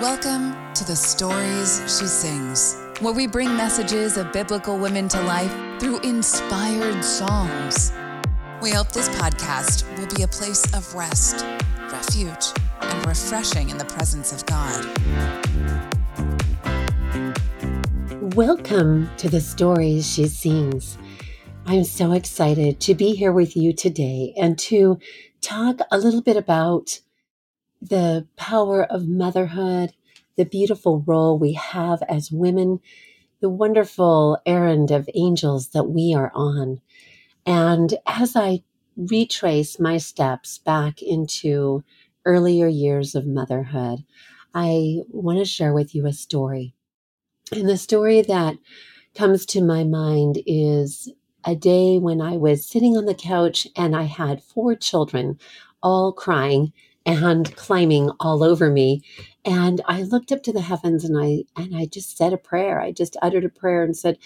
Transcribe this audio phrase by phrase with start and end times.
[0.00, 5.52] Welcome to the Stories She Sings, where we bring messages of biblical women to life
[5.80, 7.92] through inspired songs.
[8.62, 11.44] We hope this podcast will be a place of rest,
[11.90, 14.84] refuge, and refreshing in the presence of God.
[18.36, 20.96] Welcome to the Stories She Sings.
[21.66, 25.00] I'm so excited to be here with you today and to
[25.40, 27.00] talk a little bit about
[27.80, 29.92] the power of motherhood,
[30.36, 32.80] the beautiful role we have as women,
[33.40, 36.80] the wonderful errand of angels that we are on.
[37.46, 38.62] And as I
[38.96, 41.84] retrace my steps back into
[42.24, 44.04] earlier years of motherhood,
[44.54, 46.74] I want to share with you a story.
[47.52, 48.56] And the story that
[49.14, 51.10] comes to my mind is
[51.44, 55.38] a day when I was sitting on the couch and I had four children
[55.82, 56.72] all crying
[57.08, 59.02] and climbing all over me.
[59.46, 62.80] And I looked up to the heavens and I and I just said a prayer.
[62.80, 64.18] I just uttered a prayer and said,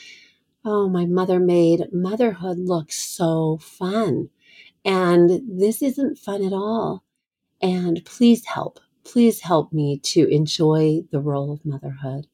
[0.65, 4.31] Oh, my mother made motherhood look so fun.
[4.85, 7.05] And this isn't fun at all.
[7.63, 8.81] And please help.
[9.05, 12.29] Please help me to enjoy the role of motherhood.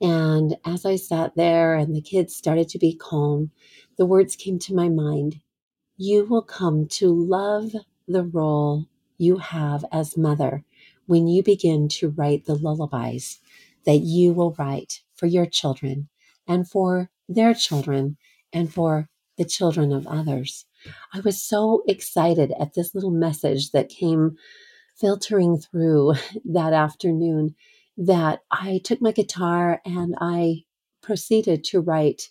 [0.00, 3.52] And as I sat there and the kids started to be calm,
[3.98, 5.40] the words came to my mind
[5.98, 7.72] You will come to love
[8.08, 8.86] the role
[9.22, 10.64] you have as mother
[11.06, 13.38] when you begin to write the lullabies
[13.86, 16.08] that you will write for your children
[16.46, 18.16] and for their children
[18.52, 20.66] and for the children of others.
[21.14, 24.36] I was so excited at this little message that came
[24.96, 27.54] filtering through that afternoon
[27.96, 30.64] that I took my guitar and I
[31.02, 32.30] proceeded to write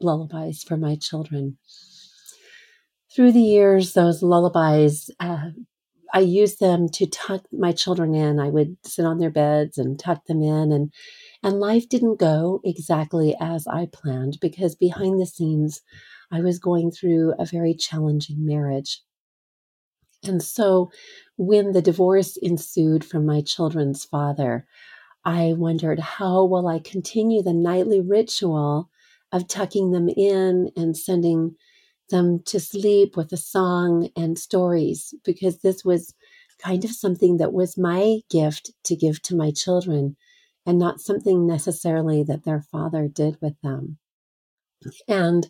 [0.00, 1.58] lullabies for my children.
[3.14, 5.50] Through the years, those lullabies uh,
[6.12, 8.38] I used them to tuck my children in.
[8.38, 10.92] I would sit on their beds and tuck them in and
[11.42, 15.80] and life didn't go exactly as I planned because behind the scenes
[16.30, 19.02] I was going through a very challenging marriage.
[20.24, 20.90] And so
[21.36, 24.66] when the divorce ensued from my children's father,
[25.24, 28.88] I wondered how will I continue the nightly ritual
[29.32, 31.56] of tucking them in and sending
[32.10, 36.14] them to sleep with a song and stories because this was
[36.58, 40.16] kind of something that was my gift to give to my children
[40.64, 43.98] and not something necessarily that their father did with them.
[45.08, 45.48] And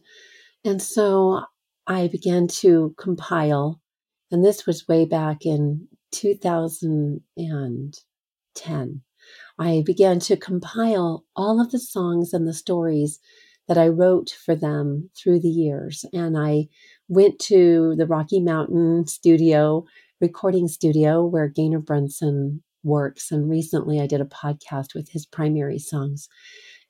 [0.64, 1.42] and so
[1.86, 3.80] I began to compile
[4.30, 9.02] and this was way back in 2010.
[9.58, 13.20] I began to compile all of the songs and the stories
[13.68, 16.04] that I wrote for them through the years.
[16.12, 16.68] And I
[17.08, 19.84] went to the Rocky Mountain studio,
[20.20, 23.30] recording studio where Gaynor Brunson works.
[23.30, 26.28] And recently I did a podcast with his primary songs.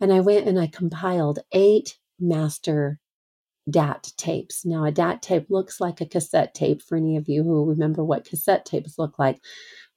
[0.01, 2.99] And I went and I compiled eight master
[3.71, 4.65] DAT tapes.
[4.65, 8.05] Now, a DAT tape looks like a cassette tape for any of you who remember
[8.05, 9.39] what cassette tapes look like,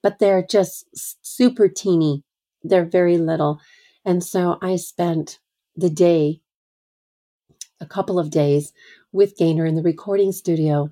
[0.02, 0.86] but they're just
[1.22, 2.22] super teeny.
[2.62, 3.60] They're very little.
[4.04, 5.40] And so I spent
[5.74, 6.40] the day
[7.80, 8.72] a couple of days
[9.12, 10.90] with Gaynor in the recording studio,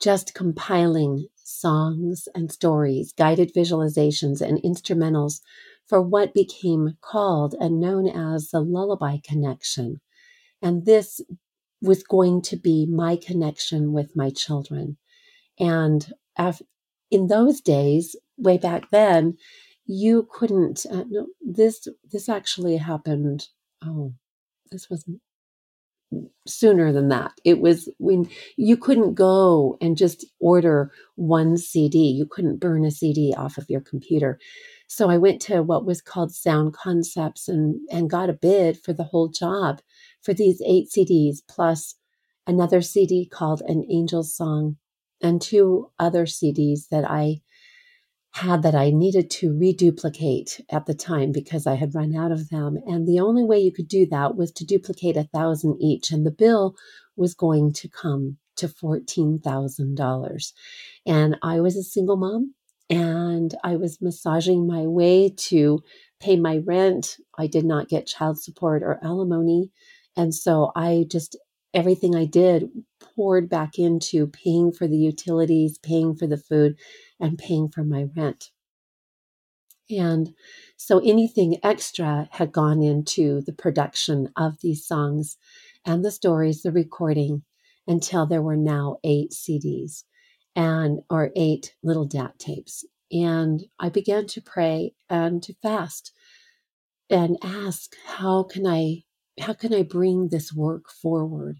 [0.00, 5.40] just compiling songs and stories, guided visualizations, and instrumentals
[5.86, 10.00] for what became called and known as the Lullaby Connection.
[10.60, 11.20] And this
[11.80, 14.96] was going to be my connection with my children.
[15.58, 16.12] And
[17.10, 19.36] in those days, way back then,
[19.86, 20.84] you couldn't.
[20.90, 23.48] Uh, no, this this actually happened.
[23.84, 24.14] Oh,
[24.70, 25.04] this was
[26.46, 27.32] sooner than that.
[27.44, 31.98] It was when you couldn't go and just order one CD.
[31.98, 34.38] You couldn't burn a CD off of your computer.
[34.88, 38.92] So I went to what was called Sound Concepts and, and got a bid for
[38.92, 39.80] the whole job
[40.22, 41.96] for these eight CDs, plus
[42.46, 44.76] another CD called An Angel's Song
[45.20, 47.40] and two other CDs that I
[48.36, 52.50] had that I needed to reduplicate at the time because I had run out of
[52.50, 52.76] them.
[52.86, 56.10] And the only way you could do that was to duplicate a thousand each.
[56.10, 56.76] And the bill
[57.16, 60.52] was going to come to $14,000.
[61.06, 62.54] And I was a single mom
[62.90, 65.82] and I was massaging my way to
[66.20, 67.16] pay my rent.
[67.38, 69.70] I did not get child support or alimony.
[70.14, 71.38] And so I just,
[71.72, 72.68] everything I did
[73.00, 76.76] poured back into paying for the utilities, paying for the food,
[77.20, 78.50] and paying for my rent.
[79.90, 80.34] And
[80.76, 85.36] so anything extra had gone into the production of these songs
[85.84, 87.44] and the stories, the recording,
[87.86, 90.04] until there were now eight CDs
[90.56, 92.84] and or eight little DAT tapes.
[93.12, 96.12] and I began to pray and to fast
[97.10, 99.04] and ask, how can I,
[99.40, 101.58] how can I bring this work forward?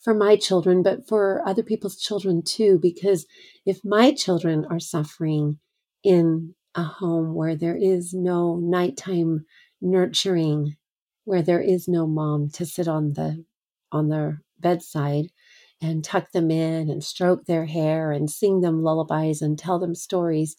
[0.00, 3.26] For my children, but for other people's children too, because
[3.66, 5.58] if my children are suffering
[6.04, 9.44] in a home where there is no nighttime
[9.80, 10.76] nurturing,
[11.24, 13.44] where there is no mom to sit on the
[13.90, 15.26] on their bedside
[15.80, 19.94] and tuck them in and stroke their hair and sing them lullabies and tell them
[19.94, 20.56] stories,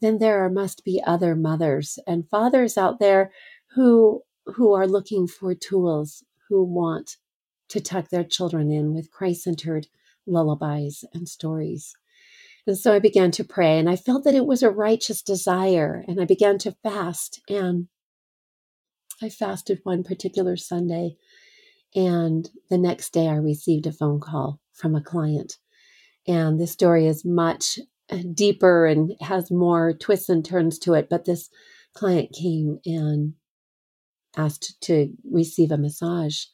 [0.00, 3.32] then there must be other mothers and fathers out there
[3.74, 7.16] who who are looking for tools, who want
[7.68, 9.88] to tuck their children in with Christ-centered
[10.26, 11.94] lullabies and stories.
[12.66, 16.04] And so I began to pray and I felt that it was a righteous desire
[16.08, 17.88] and I began to fast and
[19.22, 21.16] I fasted one particular Sunday
[21.94, 25.58] and the next day I received a phone call from a client.
[26.26, 27.78] And the story is much
[28.10, 31.08] uh, deeper and has more twists and turns to it.
[31.08, 31.48] But this
[31.94, 33.34] client came and
[34.36, 36.44] asked to receive a massage.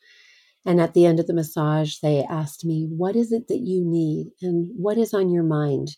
[0.65, 3.85] And at the end of the massage, they asked me, What is it that you
[3.85, 4.33] need?
[4.41, 5.97] And what is on your mind?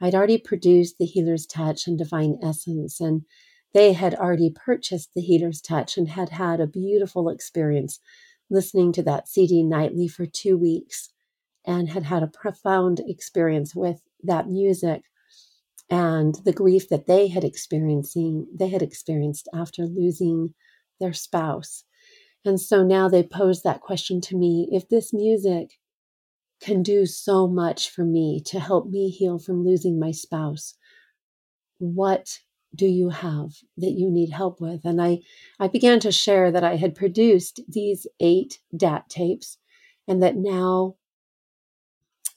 [0.00, 3.22] I'd already produced the Healer's Touch and Divine Essence, and
[3.72, 8.00] they had already purchased the Healer's Touch and had had a beautiful experience
[8.48, 11.10] listening to that CD nightly for two weeks
[11.64, 15.02] and had had a profound experience with that music
[15.88, 20.54] and the grief that they had experiencing they had experienced after losing
[21.00, 21.84] their spouse
[22.44, 25.78] and so now they pose that question to me if this music
[26.60, 30.74] can do so much for me to help me heal from losing my spouse
[31.78, 32.40] what
[32.74, 34.84] do you have that you need help with?
[34.84, 35.20] And I,
[35.58, 39.58] I began to share that I had produced these eight DAT tapes
[40.06, 40.96] and that now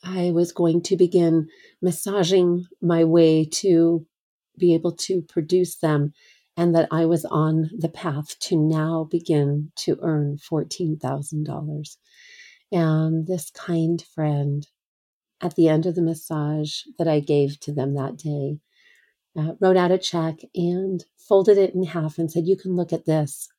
[0.04, 1.50] I was going to begin
[1.82, 4.06] massaging my way to
[4.58, 6.14] be able to produce them
[6.56, 11.98] and that I was on the path to now begin to earn $14,000.
[12.72, 14.68] And this kind friend
[15.42, 18.60] at the end of the massage that I gave to them that day
[19.38, 22.94] uh, wrote out a check and folded it in half and said, You can look
[22.94, 23.50] at this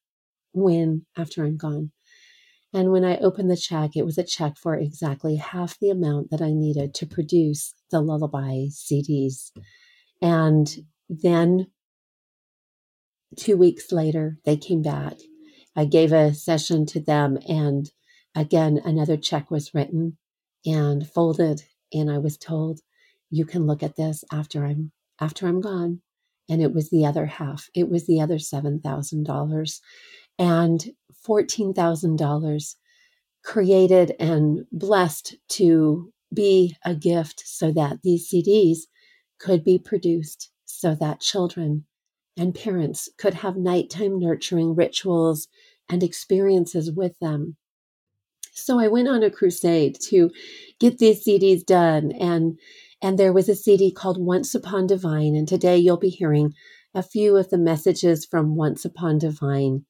[0.52, 1.90] when after I'm gone.
[2.72, 6.30] And when I opened the check, it was a check for exactly half the amount
[6.30, 9.52] that I needed to produce the lullaby CDs.
[10.20, 10.68] And
[11.08, 11.68] then
[13.36, 15.14] two weeks later, they came back.
[15.76, 17.90] I gave a session to them, and
[18.34, 20.18] again, another check was written
[20.64, 21.62] and folded.
[21.92, 22.80] And I was told,
[23.30, 26.00] You can look at this after I'm after I'm gone.
[26.48, 29.80] And it was the other half, it was the other $7,000
[30.38, 30.84] and
[31.26, 32.74] $14,000
[33.42, 38.80] created and blessed to be a gift so that these CDs
[39.38, 41.84] could be produced so that children
[42.36, 45.48] and parents could have nighttime nurturing rituals
[45.88, 47.56] and experiences with them.
[48.52, 50.30] So I went on a crusade to
[50.78, 52.58] get these CDs done and
[53.02, 55.36] and there was a CD called Once Upon Divine.
[55.36, 56.54] And today you'll be hearing
[56.94, 59.84] a few of the messages from Once Upon Divine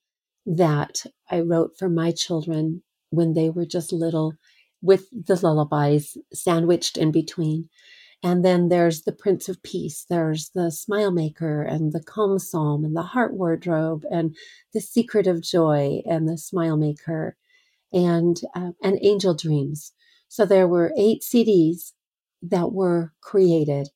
[0.44, 4.34] that I wrote for my children when they were just little,
[4.82, 7.68] with the lullabies sandwiched in between.
[8.24, 12.82] And then there's the Prince of Peace, there's the Smile Maker, and the Calm Psalm,
[12.82, 14.34] and the Heart Wardrobe, and
[14.72, 17.36] the Secret of Joy, and the Smile Maker,
[17.92, 19.92] and uh, and Angel Dreams.
[20.26, 21.92] So there were eight CDs
[22.40, 23.90] that were created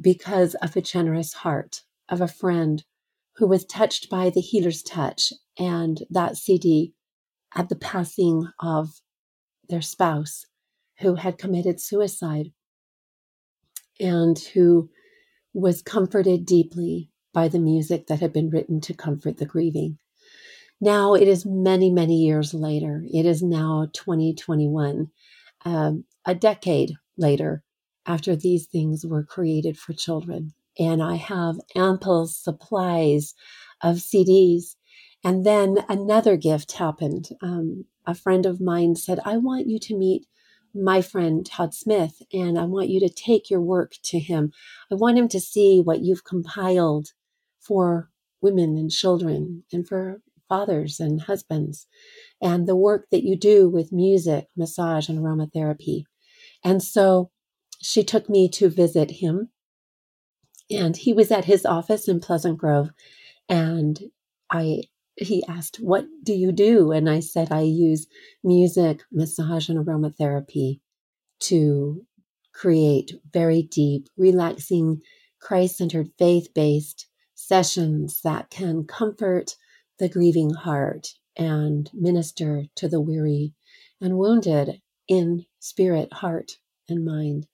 [0.00, 2.82] because of a generous heart of a friend
[3.36, 6.92] who was touched by the healer's touch and that CD
[7.54, 9.00] at the passing of
[9.68, 10.46] their spouse
[10.98, 12.50] who had committed suicide
[14.00, 14.90] and who
[15.52, 19.98] was comforted deeply by the music that had been written to comfort the grieving.
[20.80, 23.04] Now it is many, many years later.
[23.12, 25.10] It is now 2021,
[25.64, 27.62] um, a decade later
[28.06, 30.52] after these things were created for children.
[30.78, 33.34] And I have ample supplies
[33.80, 34.76] of CDs.
[35.22, 37.28] And then another gift happened.
[37.40, 40.26] Um, a friend of mine said, I want you to meet
[40.74, 44.52] my friend Todd Smith, and I want you to take your work to him.
[44.90, 47.08] I want him to see what you've compiled
[47.60, 51.86] for women and children and for fathers and husbands,
[52.40, 56.04] and the work that you do with music, massage, and aromatherapy.
[56.62, 57.30] And so
[57.80, 59.50] she took me to visit him.
[60.70, 62.90] And he was at his office in Pleasant Grove.
[63.48, 64.00] And
[64.50, 64.84] I
[65.16, 66.92] he asked, What do you do?
[66.92, 68.06] And I said, I use
[68.42, 70.80] music, massage, and aromatherapy
[71.40, 72.04] to
[72.52, 75.02] create very deep, relaxing,
[75.40, 79.56] Christ centered, faith based sessions that can comfort
[79.98, 83.52] the grieving heart and minister to the weary
[84.00, 87.46] and wounded in spirit, heart, and mind.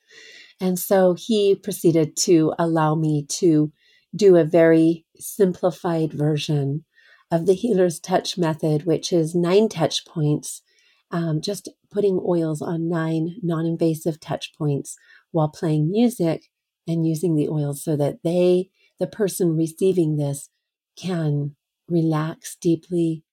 [0.61, 3.73] And so he proceeded to allow me to
[4.14, 6.85] do a very simplified version
[7.30, 10.62] of the healer's touch method, which is nine touch points,
[11.10, 14.96] um, just putting oils on nine non invasive touch points
[15.30, 16.50] while playing music
[16.87, 20.50] and using the oils so that they, the person receiving this,
[20.96, 21.54] can
[21.88, 23.25] relax deeply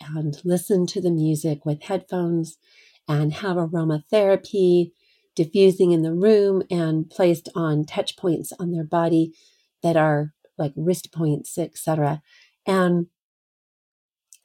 [0.00, 2.56] and listen to the music with headphones
[3.08, 4.92] and have aromatherapy
[5.34, 9.32] diffusing in the room and placed on touch points on their body
[9.82, 12.22] that are like wrist points, etc.
[12.66, 13.06] And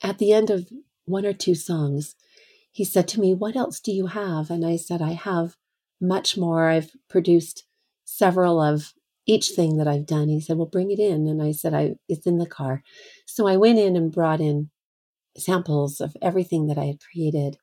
[0.04, 0.70] at the end of
[1.06, 2.16] one or two songs,
[2.72, 4.50] he said to me, What else do you have?
[4.50, 5.56] And I said, I have
[6.00, 6.70] much more.
[6.70, 7.64] I've produced
[8.06, 8.94] several of
[9.26, 10.30] each thing that I've done.
[10.30, 11.28] He said, Well, bring it in.
[11.28, 12.84] And I said, I, It's in the car.
[13.26, 14.70] So I went in and brought in
[15.38, 17.58] samples of everything that I had created.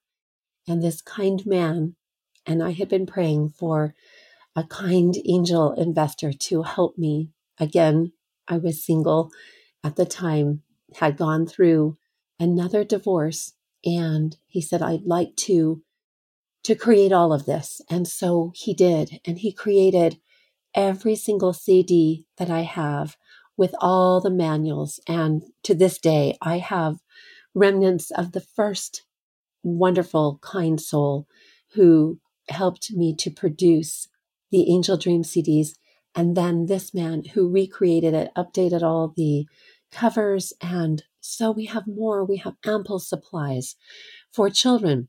[0.67, 1.97] And this kind man,
[2.47, 3.95] and I had been praying for
[4.57, 7.31] a kind angel investor to help me.
[7.59, 8.13] Again,
[8.49, 9.31] I was single
[9.83, 10.63] at the time,
[10.97, 11.99] had gone through
[12.39, 15.83] another divorce, and he said, I'd like to
[16.65, 17.81] to create all of this.
[17.91, 19.21] And so he did.
[19.25, 20.19] And he created
[20.75, 23.17] every single CD that I have
[23.57, 24.99] with all the manuals.
[25.07, 26.97] And to this day, I have
[27.55, 29.05] remnants of the first
[29.63, 31.29] wonderful, kind soul
[31.75, 34.09] who helped me to produce
[34.51, 35.71] the Angel Dream CDs.
[36.15, 39.47] And then this man who recreated it, updated all the
[39.93, 40.53] covers.
[40.61, 43.77] And so we have more, we have ample supplies
[44.31, 45.09] for children.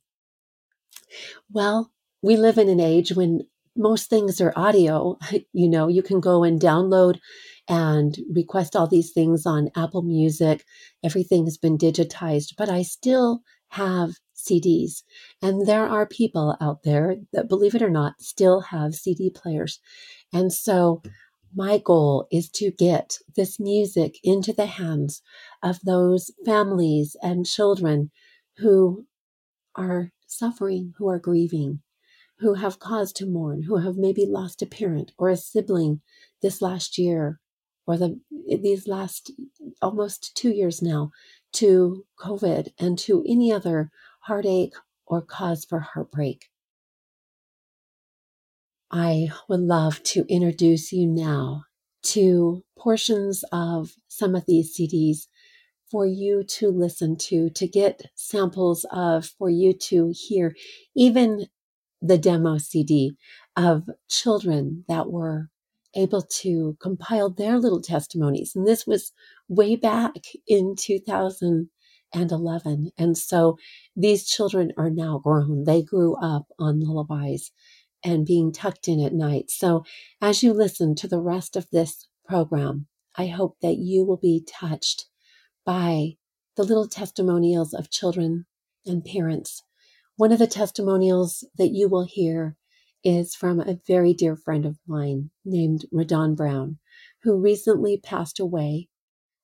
[1.52, 1.92] Well,
[2.22, 3.42] we live in an age when
[3.76, 5.18] most things are audio.
[5.52, 7.20] You know, you can go and download
[7.68, 10.64] and request all these things on Apple Music.
[11.04, 15.04] Everything has been digitized, but I still have CDs.
[15.42, 19.80] And there are people out there that, believe it or not, still have CD players.
[20.32, 21.02] And so
[21.56, 25.22] my goal is to get this music into the hands
[25.66, 28.12] of those families and children
[28.58, 29.08] who
[29.76, 31.82] are suffering, who are grieving,
[32.38, 36.02] who have cause to mourn, who have maybe lost a parent or a sibling
[36.44, 37.40] this last year
[37.88, 39.32] or the these last
[39.82, 41.12] almost two years now
[41.54, 43.90] to COVID and to any other
[44.22, 44.76] heartache
[45.08, 46.50] or cause for heartbreak.
[48.92, 51.66] I would love to introduce you now
[52.04, 55.28] to portions of some of these CDs
[55.90, 60.56] for you to listen to, to get samples of, for you to hear,
[60.96, 61.48] even
[62.02, 63.16] the demo CD
[63.56, 65.50] of children that were
[65.96, 68.56] able to compile their little testimonies.
[68.56, 69.14] And this was
[69.48, 70.14] way back
[70.48, 72.92] in 2011.
[72.98, 73.58] And so
[73.96, 75.64] these children are now grown.
[75.64, 77.52] They grew up on lullabies
[78.04, 79.50] and being tucked in at night.
[79.50, 79.86] So
[80.22, 84.46] as you listen to the rest of this program, I hope that you will be
[84.46, 85.06] touched
[85.66, 86.16] by
[86.56, 88.46] the little testimonials of children
[88.86, 89.64] and parents.
[90.16, 92.56] One of the testimonials that you will hear
[93.04, 96.80] is from a very dear friend of mine named Radon Brown,
[97.24, 98.88] who recently passed away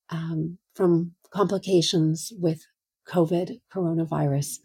[0.10, 2.66] um, from complications with
[3.08, 4.60] COVID coronavirus.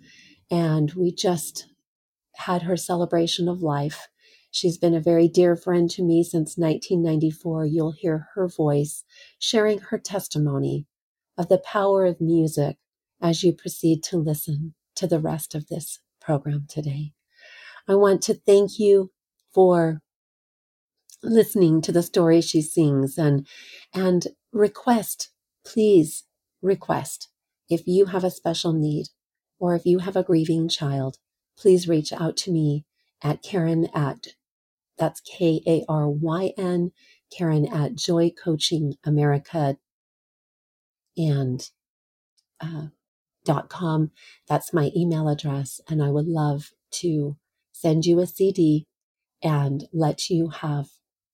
[0.50, 1.66] And we just
[2.36, 4.08] had her celebration of life.
[4.50, 7.66] She's been a very dear friend to me since 1994.
[7.66, 9.04] You'll hear her voice
[9.38, 10.86] sharing her testimony
[11.38, 12.76] of the power of music
[13.20, 17.12] as you proceed to listen to the rest of this program today.
[17.88, 19.10] I want to thank you
[19.54, 20.00] for
[21.22, 23.46] listening to the story she sings and
[23.94, 25.30] and request
[25.64, 26.24] please
[26.62, 27.28] request
[27.68, 29.06] if you have a special need
[29.58, 31.18] or if you have a grieving child
[31.58, 32.84] please reach out to me
[33.22, 34.28] at karyn at
[34.98, 36.92] that's k-a-r-y-n
[37.36, 39.76] karyn at joy coaching america
[41.16, 41.70] and
[42.60, 42.86] uh,
[43.68, 44.10] com
[44.48, 47.36] that's my email address and i would love to
[47.72, 48.86] send you a CD
[49.42, 50.88] and let you have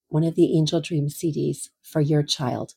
[0.09, 2.75] one of the Angel Dream CDs for your child.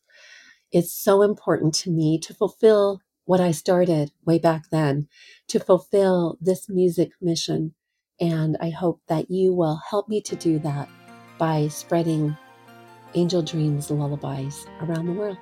[0.72, 5.08] It's so important to me to fulfill what I started way back then,
[5.48, 7.74] to fulfill this music mission.
[8.22, 10.88] And I hope that you will help me to do that
[11.40, 12.38] by spreading
[13.16, 15.38] Angel Dreams lullabies around the world.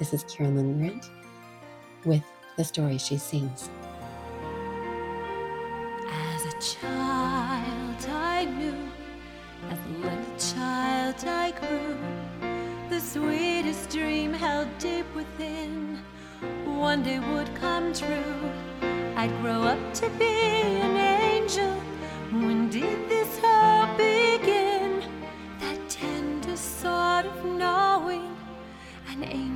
[0.00, 1.10] This is Karyn Lynn Grant
[2.06, 2.24] with
[2.56, 3.68] the story she sings.
[6.08, 8.88] As a child, I knew,
[9.68, 11.98] as a little child, I grew.
[12.88, 15.98] The sweetest dream held deep within
[16.64, 18.50] one day would come true.
[19.16, 21.74] I'd grow up to be an angel.
[22.32, 25.04] When did this hope begin?
[25.58, 28.34] That tender sort of knowing
[29.10, 29.49] an angel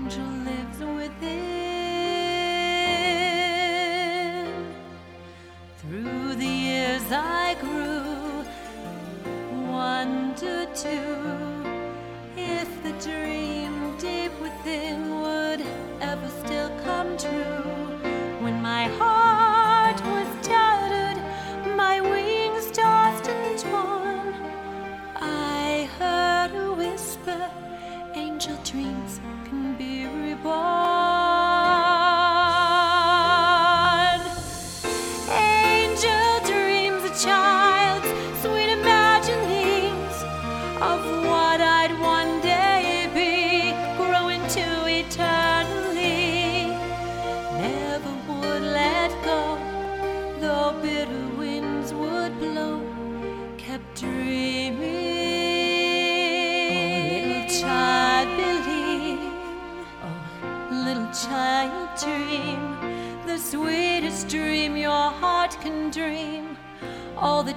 [10.87, 15.63] If the dream deep within would
[16.03, 17.74] ever still come true,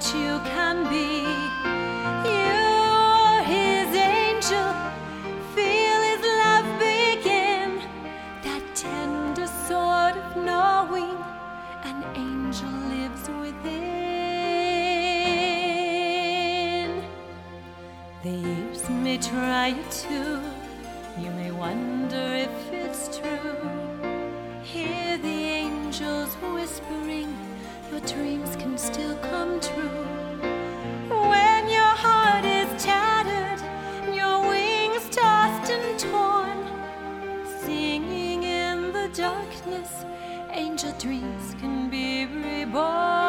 [0.06, 1.24] you can be.
[2.30, 4.74] You're his angel,
[5.56, 7.82] feel his love begin,
[8.44, 11.18] that tender sort of knowing
[11.84, 13.88] an angel lives within.
[18.24, 20.42] The years may try you too.
[21.20, 23.70] You may wonder if it's true.
[24.63, 27.34] Hear the angels whispering,
[27.91, 30.06] your dreams can still come true.
[31.10, 33.62] When your heart is tattered,
[34.13, 36.57] your wings tossed and torn,
[37.61, 40.05] singing in the darkness,
[40.51, 43.26] angel dreams can be reborn.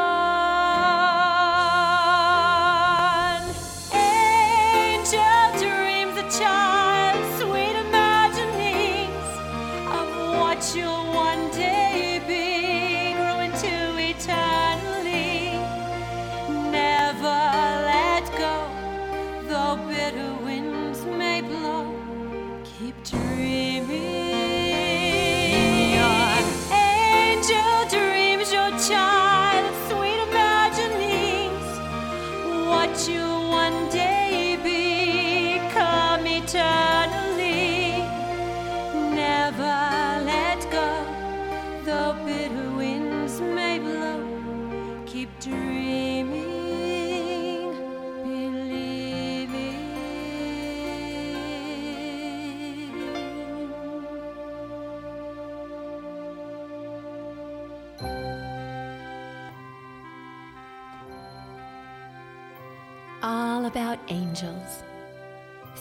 [64.09, 64.83] Angels.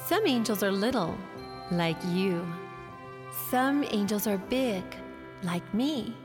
[0.06, 1.18] Some angels are little,
[1.72, 2.46] like you.
[3.50, 4.84] Some angels are big,
[5.44, 6.16] like me.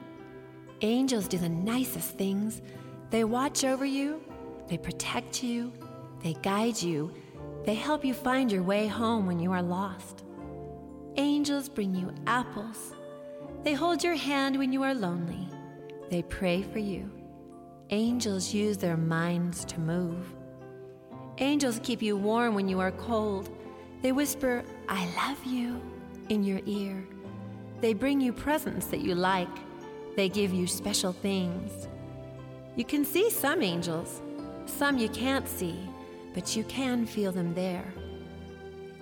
[0.81, 2.63] Angels do the nicest things.
[3.11, 4.23] They watch over you,
[4.69, 5.73] they protect you,
[6.23, 7.13] they guide you,
[7.65, 10.25] they help you find your way home when you are lost.
[11.17, 12.95] Angels bring you apples.
[13.63, 15.49] They hold your hand when you are lonely.
[16.11, 17.11] They pray for you.
[17.91, 20.35] Angels use their minds to move.
[21.43, 23.51] Angels keep you warm when you are cold.
[24.01, 25.83] They whisper, I love you,
[26.29, 27.05] in your ear.
[27.81, 29.49] They bring you presents that you like.
[30.15, 31.89] They give you special things.
[32.77, 34.23] You can see some angels,
[34.67, 35.77] some you can't see,
[36.33, 37.93] but you can feel them there.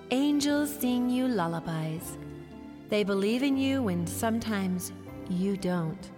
[0.09, 2.17] Angels sing you lullabies.
[2.89, 4.91] They believe in you when sometimes
[5.29, 6.09] you don't.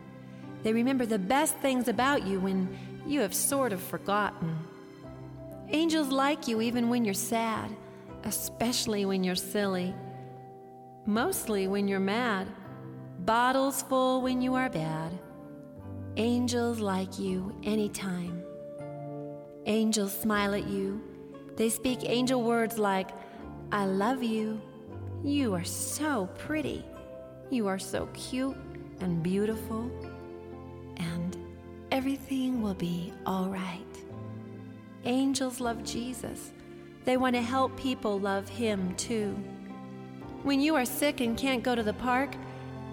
[0.64, 2.70] They remember the best things about you when
[3.06, 4.58] you have sort of forgotten.
[5.74, 7.76] Angels like you even when you're sad,
[8.26, 9.96] especially when you're silly.
[11.08, 12.48] Mostly when you're mad.
[13.26, 15.18] Bottles full when you are bad.
[16.16, 18.44] Angels like you anytime.
[19.66, 21.02] Angels smile at you.
[21.58, 23.10] They speak angel words like,
[23.72, 24.62] I love you.
[25.24, 26.86] You are so pretty.
[27.50, 28.58] You are so cute
[29.00, 29.90] and beautiful.
[30.98, 31.36] And
[31.92, 33.93] everything will be all right.
[35.06, 36.52] Angels love Jesus.
[37.04, 39.36] They want to help people love Him too.
[40.44, 42.36] When you are sick and can't go to the park,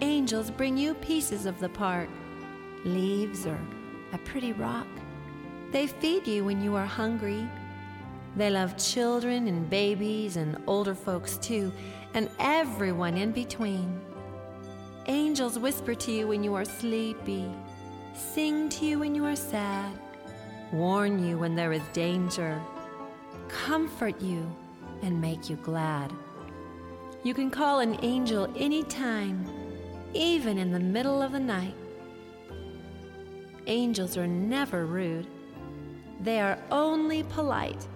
[0.01, 2.09] angels bring you pieces of the park
[2.83, 3.59] leaves or
[4.11, 4.87] a pretty rock.
[5.71, 7.47] They feed you when you are hungry.
[8.35, 11.71] They love children and babies and older folks too,
[12.13, 14.01] and everyone in between.
[15.07, 17.49] Angels whisper to you when you are sleepy,
[18.13, 19.91] sing to you when you are sad,
[20.71, 22.61] warn you when there is danger,
[23.47, 24.49] comfort you,
[25.01, 26.13] and make you glad.
[27.23, 29.45] You can call an angel anytime,
[30.13, 31.75] even in the middle of the night.
[33.67, 35.27] Angels are never rude.
[36.21, 37.87] They are only polite.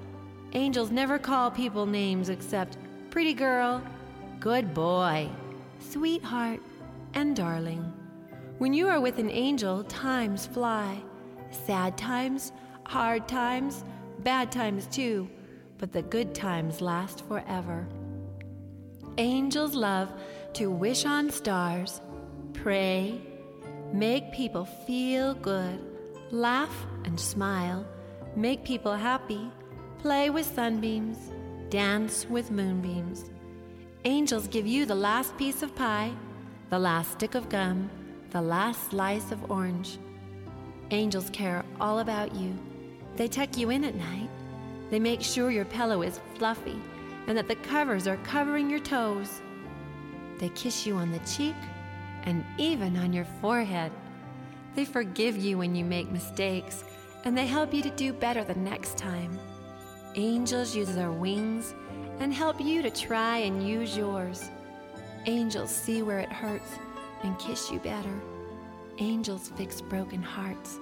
[0.54, 2.78] Angels never call people names except
[3.10, 3.82] pretty girl,
[4.40, 5.30] good boy,
[5.80, 6.60] sweetheart,
[7.14, 7.92] and darling.
[8.58, 11.02] When you are with an angel, times fly.
[11.52, 12.52] Sad times,
[12.86, 13.84] hard times,
[14.19, 15.30] bad times too,
[15.78, 17.88] but the good times last forever.
[19.17, 20.12] Angels love
[20.54, 22.02] to wish on stars,
[22.54, 23.21] pray,
[23.93, 25.80] make people feel good,
[26.32, 27.86] laugh and smile,
[28.36, 29.50] make people happy,
[30.00, 31.17] play with sunbeams,
[31.69, 33.32] dance with moonbeams.
[34.06, 36.12] Angels give you the last piece of pie,
[36.69, 37.89] the last stick of gum,
[38.32, 39.98] the last slice of orange.
[40.91, 42.54] Angels care all about you.
[43.15, 44.30] They tuck you in at night.
[44.89, 46.80] They make sure your pillow is fluffy
[47.28, 49.41] and that the covers are covering your toes.
[50.38, 51.56] They kiss you on the cheek
[52.23, 53.91] and even on your forehead.
[54.75, 56.84] They forgive you when you make mistakes
[57.23, 59.39] and they help you to do better the next time.
[60.15, 61.73] Angels use their wings
[62.19, 64.49] and help you to try and use yours.
[65.25, 66.71] Angels see where it hurts
[67.23, 68.21] and kiss you better.
[68.99, 70.80] Angels fix broken hearts.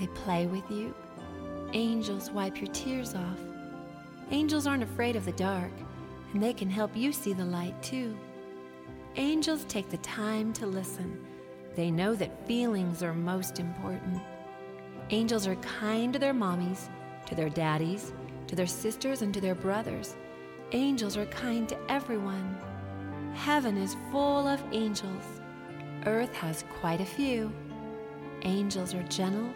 [0.00, 0.94] They play with you.
[1.74, 3.38] Angels wipe your tears off.
[4.30, 5.72] Angels aren't afraid of the dark,
[6.32, 8.16] and they can help you see the light too.
[9.16, 11.26] Angels take the time to listen.
[11.74, 14.22] They know that feelings are most important.
[15.10, 16.88] Angels are kind to their mommies,
[17.26, 18.12] to their daddies,
[18.46, 20.14] to their sisters, and to their brothers.
[20.70, 22.56] Angels are kind to everyone.
[23.34, 25.24] Heaven is full of angels.
[26.06, 27.52] Earth has quite a few.
[28.42, 29.52] Angels are gentle.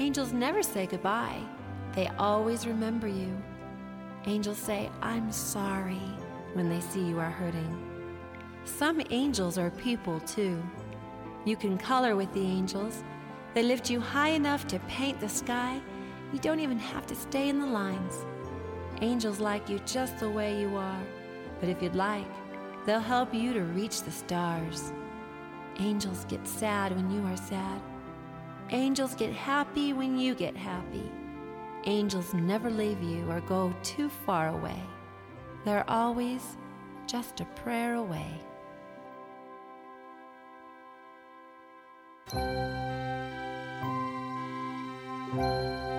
[0.00, 1.42] Angels never say goodbye.
[1.94, 3.36] They always remember you.
[4.24, 6.00] Angels say, I'm sorry,
[6.54, 8.08] when they see you are hurting.
[8.64, 10.62] Some angels are people too.
[11.44, 13.04] You can color with the angels.
[13.52, 15.78] They lift you high enough to paint the sky.
[16.32, 18.24] You don't even have to stay in the lines.
[19.02, 21.02] Angels like you just the way you are,
[21.60, 22.30] but if you'd like,
[22.86, 24.94] they'll help you to reach the stars.
[25.78, 27.82] Angels get sad when you are sad.
[28.72, 31.10] Angels get happy when you get happy.
[31.86, 34.80] Angels never leave you or go too far away.
[35.64, 36.56] They're always
[37.08, 38.30] just a prayer away.
[45.32, 45.89] Who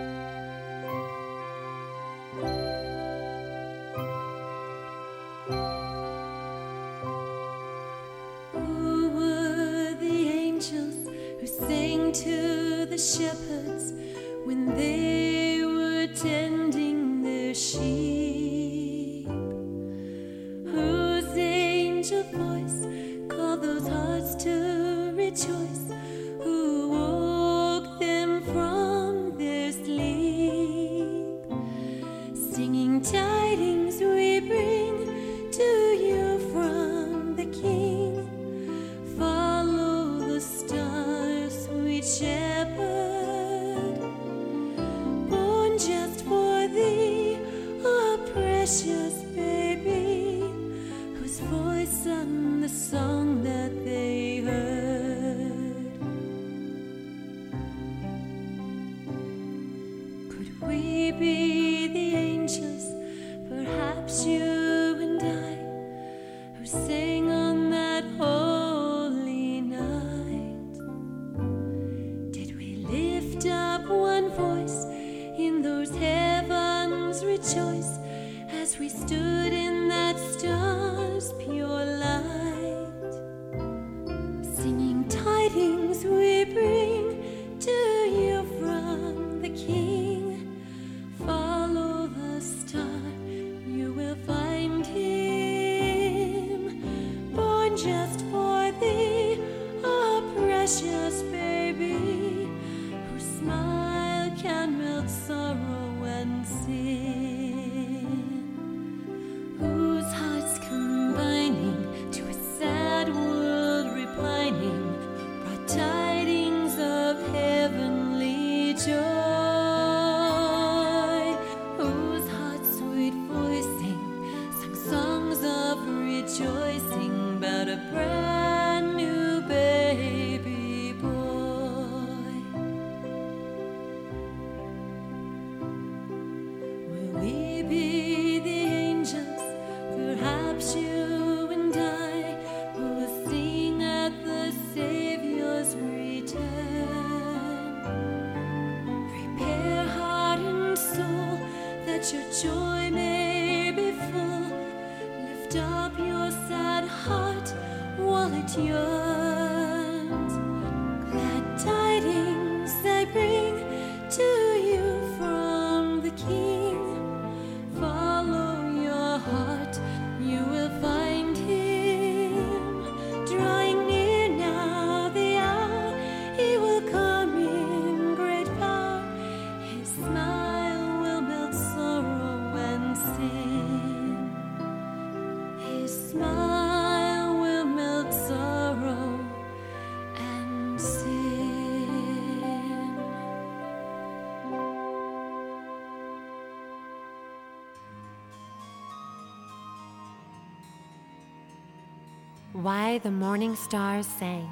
[202.61, 204.47] Why the morning stars sang.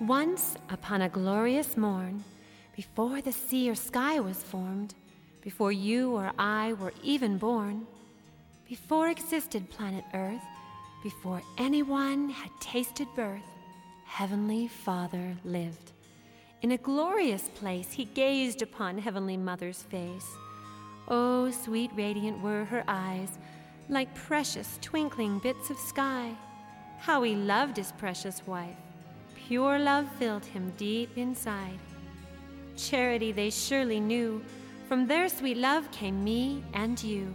[0.00, 2.24] Once upon a glorious morn,
[2.74, 4.94] before the sea or sky was formed,
[5.42, 7.86] before you or I were even born,
[8.66, 10.40] before existed planet Earth,
[11.02, 13.50] before anyone had tasted birth,
[14.06, 15.92] Heavenly Father lived.
[16.62, 20.34] In a glorious place, he gazed upon Heavenly Mother's face.
[21.08, 23.36] Oh, sweet radiant were her eyes,
[23.90, 26.34] like precious twinkling bits of sky.
[26.98, 28.76] How he loved his precious wife.
[29.46, 31.78] Pure love filled him deep inside.
[32.76, 34.42] Charity they surely knew.
[34.88, 37.34] From their sweet love came me and you.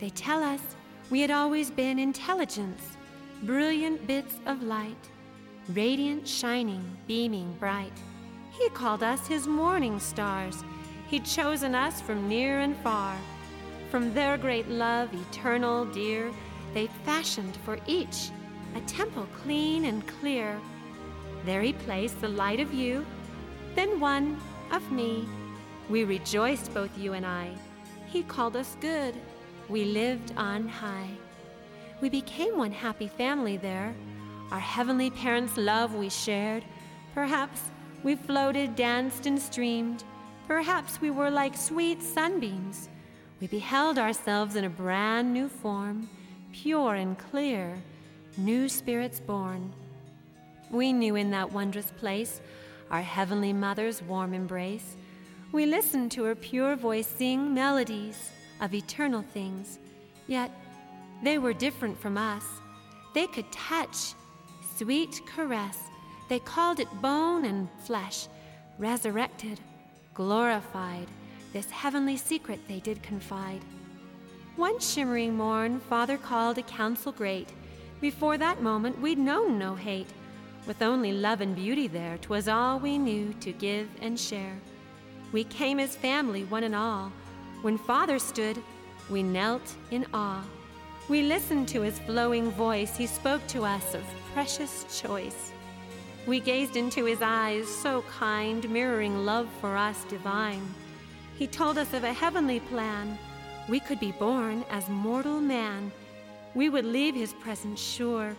[0.00, 0.60] They tell us
[1.08, 2.96] we had always been intelligence,
[3.42, 5.08] brilliant bits of light,
[5.70, 7.92] radiant, shining, beaming bright.
[8.50, 10.62] He called us his morning stars.
[11.08, 13.16] He'd chosen us from near and far.
[13.90, 16.30] From their great love, eternal, dear,
[16.74, 18.30] they fashioned for each
[18.74, 20.60] a temple clean and clear.
[21.44, 23.04] There he placed the light of you,
[23.74, 25.28] then one of me.
[25.88, 27.50] We rejoiced, both you and I.
[28.06, 29.14] He called us good.
[29.68, 31.10] We lived on high.
[32.00, 33.94] We became one happy family there.
[34.50, 36.64] Our heavenly parents' love we shared.
[37.14, 37.62] Perhaps
[38.02, 40.04] we floated, danced, and streamed.
[40.48, 42.88] Perhaps we were like sweet sunbeams.
[43.40, 46.08] We beheld ourselves in a brand new form,
[46.52, 47.82] pure and clear,
[48.36, 49.72] new spirits born.
[50.70, 52.40] We knew in that wondrous place
[52.90, 54.96] our heavenly mother's warm embrace.
[55.52, 59.78] We listened to her pure voice sing melodies of eternal things,
[60.26, 60.50] yet
[61.22, 62.44] they were different from us.
[63.14, 64.14] They could touch,
[64.76, 65.78] sweet caress.
[66.28, 68.28] They called it bone and flesh,
[68.78, 69.60] resurrected,
[70.14, 71.08] glorified.
[71.52, 73.60] This heavenly secret they did confide.
[74.56, 77.48] One shimmering morn, Father called a council great.
[78.00, 80.08] Before that moment, we'd known no hate.
[80.66, 84.58] With only love and beauty there, 'twas all we knew to give and share.
[85.32, 87.12] We came as family, one and all.
[87.62, 88.62] When Father stood,
[89.10, 90.44] we knelt in awe.
[91.08, 95.52] We listened to his flowing voice, he spoke to us of precious choice.
[96.26, 100.62] We gazed into his eyes, so kind, mirroring love for us divine.
[101.36, 103.18] He told us of a heavenly plan.
[103.68, 105.92] We could be born as mortal man.
[106.54, 108.36] We would leave his presence sure,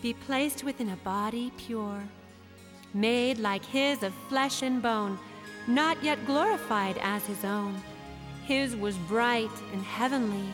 [0.00, 2.02] be placed within a body pure,
[2.94, 5.18] made like his of flesh and bone,
[5.66, 7.76] not yet glorified as his own.
[8.46, 10.48] His was bright and heavenly.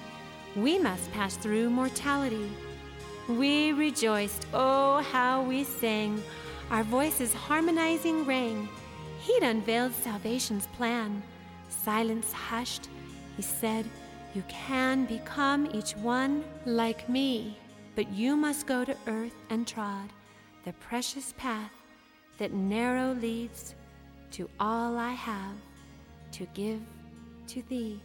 [0.57, 2.51] We must pass through mortality.
[3.29, 6.23] We rejoiced, oh, how we sang.
[6.71, 8.69] Our voices harmonizing rang.
[9.21, 11.23] He'd unveiled salvation's plan.
[11.69, 12.89] Silence hushed.
[13.37, 13.87] He said,
[14.37, 17.57] You can become each one like me,
[17.95, 20.11] but you must go to earth and trod
[20.67, 21.73] the precious path
[22.37, 23.75] that narrow leads
[24.33, 25.57] to all I have
[26.33, 26.83] to give
[27.47, 27.99] to thee.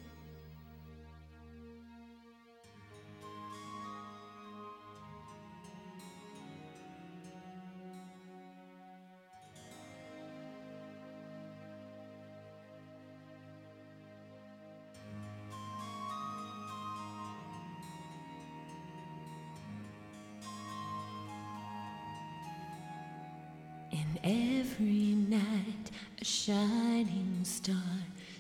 [24.23, 27.75] Every night, a shining star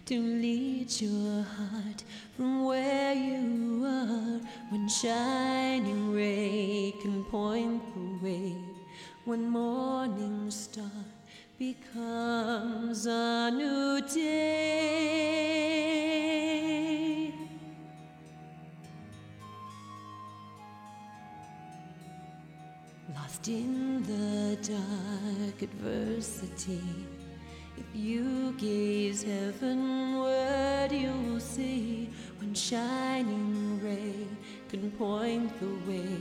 [0.05, 2.03] to lead your heart
[2.35, 4.41] from where you are.
[4.69, 8.55] When shining ray can point the way,
[9.25, 10.91] when morning star
[11.57, 16.10] becomes a new day.
[23.41, 26.81] Lost in the dark adversity.
[27.75, 34.27] If you gaze heavenward, you'll see one shining ray
[34.69, 36.17] can point the way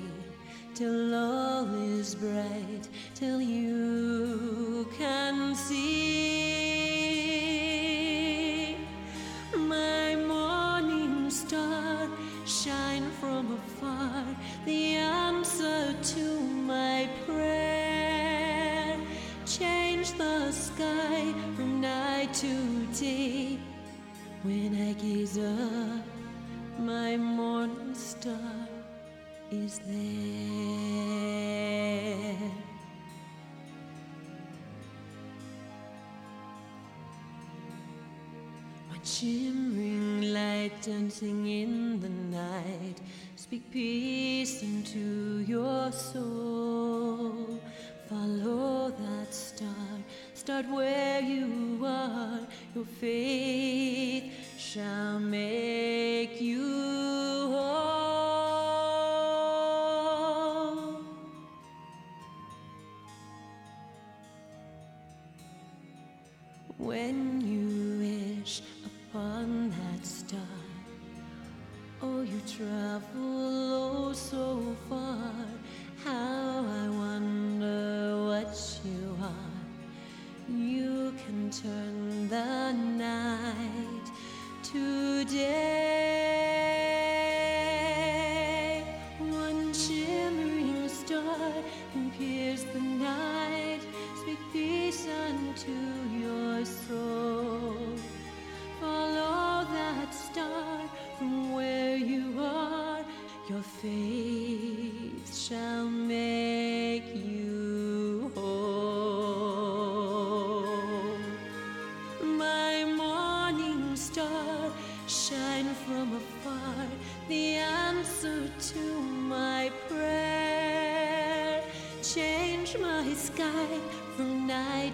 [0.74, 1.66] till all
[1.98, 5.90] is bright, till you can see
[9.56, 12.08] my morning star
[12.46, 14.24] shine from afar,
[14.64, 14.96] the
[20.80, 23.58] sky from night to day
[24.42, 26.04] when I gaze up,
[26.78, 28.66] my morning star
[29.50, 30.00] is there.
[38.88, 42.98] One shimmering light dancing in the night,
[43.36, 47.60] speak peace into your soul.
[48.08, 49.99] Follow that star,
[50.40, 52.40] start where you are.
[52.74, 57.82] Your faith shall make you whole.
[66.78, 70.40] When you wish upon that star,
[72.00, 75.34] oh, you travel oh so far.
[76.02, 76.99] How I
[81.50, 84.06] Turn the night
[84.62, 85.50] to day.
[89.18, 91.52] One shimmering star
[91.92, 93.80] can pierce the night,
[94.20, 95.72] speak peace unto
[96.16, 97.96] your soul.
[98.80, 103.04] Follow that star from where you are.
[103.48, 105.88] Your faith shall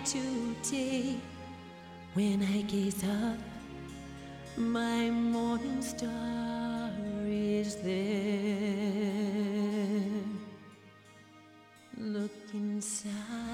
[0.07, 1.17] night to day.
[2.15, 3.39] When I gaze up,
[4.57, 6.91] my morning star
[7.27, 8.07] is there.
[11.99, 13.46] Look inside,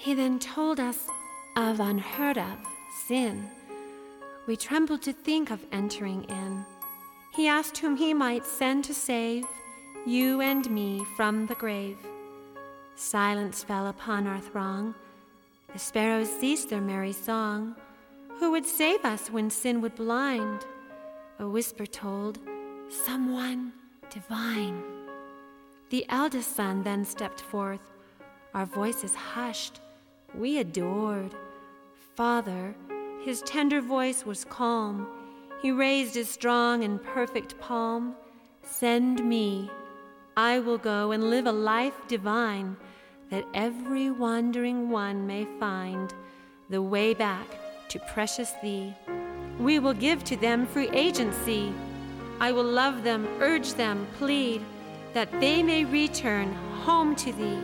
[0.00, 1.08] He then told us
[1.56, 2.56] of unheard of
[3.08, 3.50] sin.
[4.46, 6.64] We trembled to think of entering in.
[7.34, 9.44] He asked whom he might send to save
[10.06, 11.98] you and me from the grave.
[12.94, 14.94] Silence fell upon our throng.
[15.72, 17.74] The sparrows ceased their merry song.
[18.38, 20.64] Who would save us when sin would blind?
[21.40, 22.38] A whisper told,
[22.88, 23.72] Someone
[24.10, 24.80] divine.
[25.90, 27.80] The eldest son then stepped forth.
[28.54, 29.80] Our voices hushed.
[30.34, 31.34] We adored.
[32.14, 32.74] Father,
[33.24, 35.08] his tender voice was calm.
[35.62, 38.14] He raised his strong and perfect palm.
[38.62, 39.70] Send me.
[40.36, 42.76] I will go and live a life divine,
[43.30, 46.14] that every wandering one may find
[46.70, 47.48] the way back
[47.88, 48.94] to precious thee.
[49.58, 51.72] We will give to them free agency.
[52.38, 54.62] I will love them, urge them, plead,
[55.14, 56.52] that they may return
[56.84, 57.58] home to thee.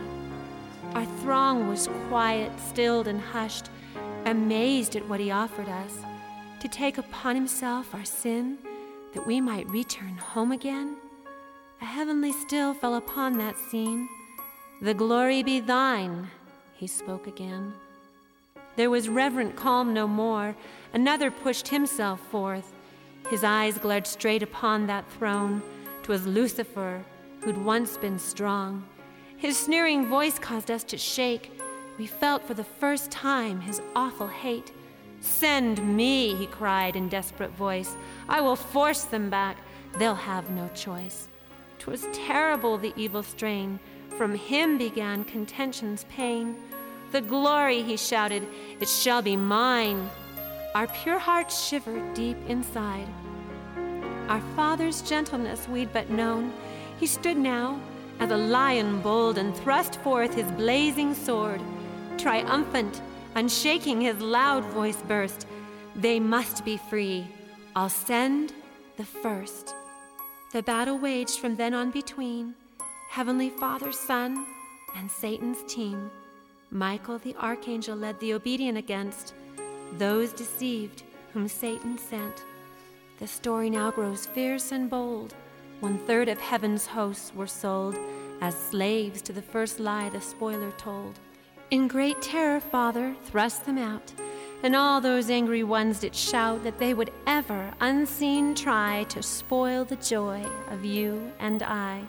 [0.95, 3.69] Our throng was quiet, stilled, and hushed,
[4.25, 5.97] amazed at what he offered us
[6.61, 8.57] to take upon himself our sin
[9.13, 10.95] that we might return home again.
[11.81, 14.07] A heavenly still fell upon that scene.
[14.81, 16.29] The glory be thine,
[16.75, 17.73] he spoke again.
[18.77, 20.55] There was reverent calm no more.
[20.93, 22.71] Another pushed himself forth.
[23.29, 25.61] His eyes glared straight upon that throne.
[26.03, 27.03] 'Twas Lucifer,
[27.41, 28.85] who'd once been strong.
[29.45, 31.51] His sneering voice caused us to shake.
[31.99, 34.71] We felt for the first time his awful hate.
[35.19, 37.95] Send me, he cried in desperate voice.
[38.27, 39.57] I will force them back.
[39.99, 41.27] They'll have no choice.
[41.77, 43.79] 'Twas terrible, the evil strain.
[44.17, 46.55] From him began contention's pain.
[47.11, 48.47] The glory, he shouted,
[48.79, 50.09] it shall be mine.
[50.73, 53.07] Our pure hearts shivered deep inside.
[54.27, 56.51] Our Father's gentleness we'd but known.
[56.99, 57.79] He stood now
[58.19, 61.61] as a lion bold and thrust forth his blazing sword.
[62.17, 63.01] Triumphant,
[63.35, 65.45] and shaking his loud voice burst.
[65.95, 67.27] They must be free.
[67.75, 68.53] I'll send
[68.97, 69.75] the first.
[70.53, 72.55] The battle waged from then on between
[73.09, 74.45] Heavenly Father, Son,
[74.95, 76.09] and Satan's team.
[76.71, 79.33] Michael the archangel led the obedient against
[79.97, 81.03] those deceived
[81.33, 82.43] whom Satan sent.
[83.19, 85.33] The story now grows fierce and bold.
[85.81, 87.97] One third of heaven's hosts were sold
[88.41, 91.19] as slaves to the first lie the spoiler told.
[91.71, 94.13] In great terror, Father thrust them out,
[94.63, 99.83] and all those angry ones did shout that they would ever, unseen, try to spoil
[99.83, 102.03] the joy of you and I.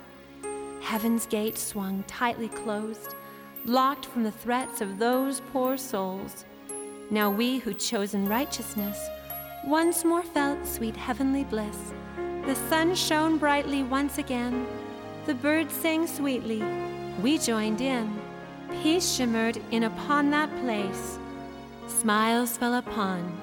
[0.80, 3.14] Heaven's gate swung tightly closed,
[3.64, 6.44] locked from the threats of those poor souls.
[7.10, 8.98] Now we who chosen righteousness
[9.64, 11.92] once more felt sweet heavenly bliss.
[12.46, 14.68] The sun shone brightly once again.
[15.26, 16.62] The birds sang sweetly.
[17.20, 18.20] We joined in.
[18.82, 21.18] Peace shimmered in upon that place.
[21.88, 23.36] Smiles fell upon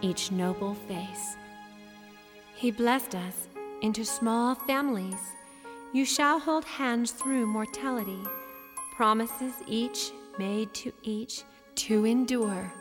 [0.00, 1.36] each noble face.
[2.54, 3.48] He blessed us
[3.82, 5.34] into small families.
[5.92, 8.22] You shall hold hands through mortality.
[8.94, 11.42] Promises each made to each
[11.74, 12.72] to endure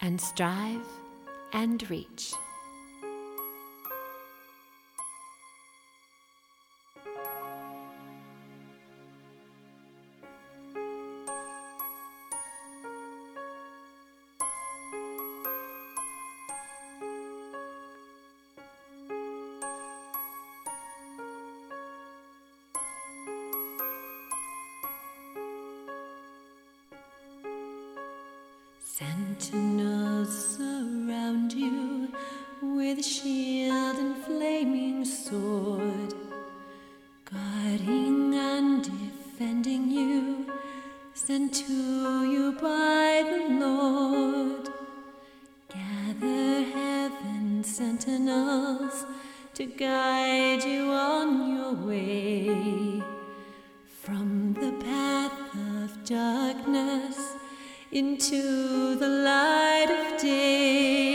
[0.00, 0.84] and strive
[1.52, 2.32] and reach.
[49.54, 53.02] To guide you on your way
[54.02, 55.32] from the path
[55.76, 57.34] of darkness
[57.92, 61.11] into the light of day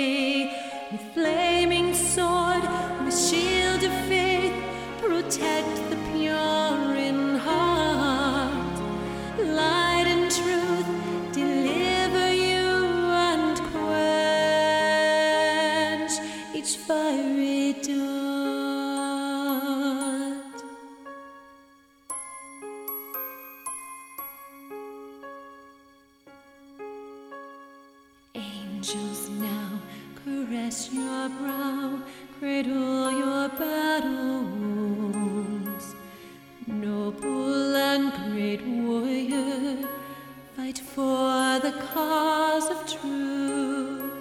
[41.94, 44.12] cause of truth.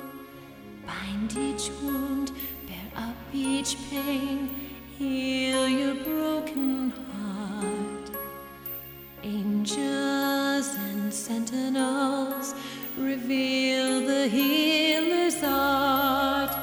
[0.87, 2.33] Bind each wound,
[2.67, 4.51] bear up each pain,
[4.99, 8.11] heal your broken heart.
[9.23, 12.55] Angels and sentinels
[12.97, 16.55] reveal the healer's art.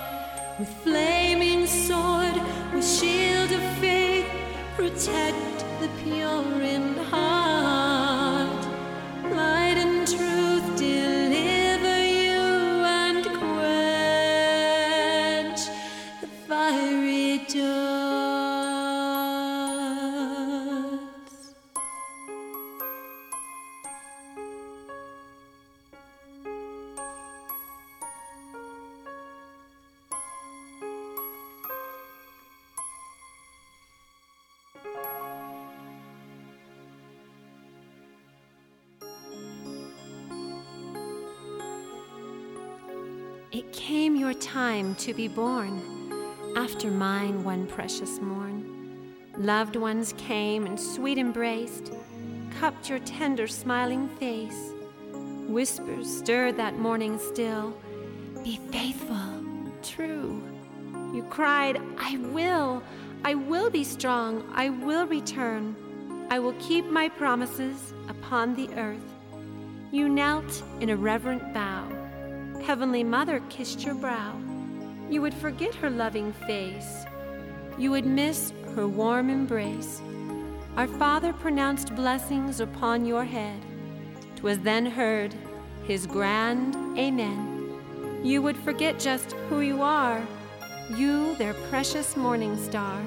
[0.60, 2.36] With flaming sword,
[2.74, 4.30] with shield of faith,
[4.76, 6.83] protect the pure in
[43.54, 45.80] It came your time to be born,
[46.58, 49.14] after mine one precious morn.
[49.38, 51.94] Loved ones came and sweet embraced,
[52.60, 54.74] cupped your tender smiling face.
[55.48, 57.78] Whispers stirred that morning still,
[58.44, 59.44] be faithful,
[59.84, 60.42] true.
[61.14, 62.82] You cried, I will,
[63.24, 65.76] I will be strong, I will return,
[66.32, 69.14] I will keep my promises upon the earth.
[69.92, 71.93] You knelt in a reverent bow.
[72.66, 74.40] Heavenly Mother kissed your brow.
[75.10, 77.04] You would forget her loving face.
[77.78, 80.02] You would miss her warm embrace.
[80.78, 83.60] Our Father pronounced blessings upon your head.
[84.38, 85.36] 'Twas then heard
[85.84, 88.22] his grand Amen.
[88.24, 90.26] You would forget just who you are,
[90.96, 93.02] you, their precious morning star.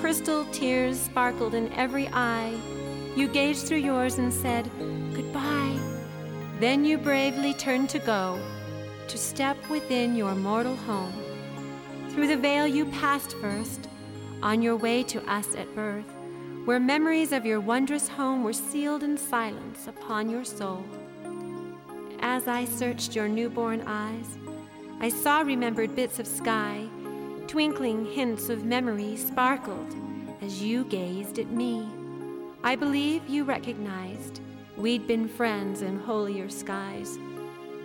[0.00, 2.54] Crystal tears sparkled in every eye.
[3.16, 4.70] You gazed through yours and said,
[5.14, 5.78] Goodbye.
[6.60, 8.38] Then you bravely turned to go,
[9.08, 11.12] to step within your mortal home.
[12.10, 13.88] Through the veil you passed first,
[14.42, 16.10] on your way to us at birth,
[16.64, 20.84] where memories of your wondrous home were sealed in silence upon your soul.
[22.20, 24.38] As I searched your newborn eyes,
[25.00, 26.86] I saw remembered bits of sky,
[27.46, 29.94] twinkling hints of memory sparkled
[30.42, 31.86] as you gazed at me.
[32.64, 34.40] I believe you recognized
[34.76, 37.18] we'd been friends in holier skies.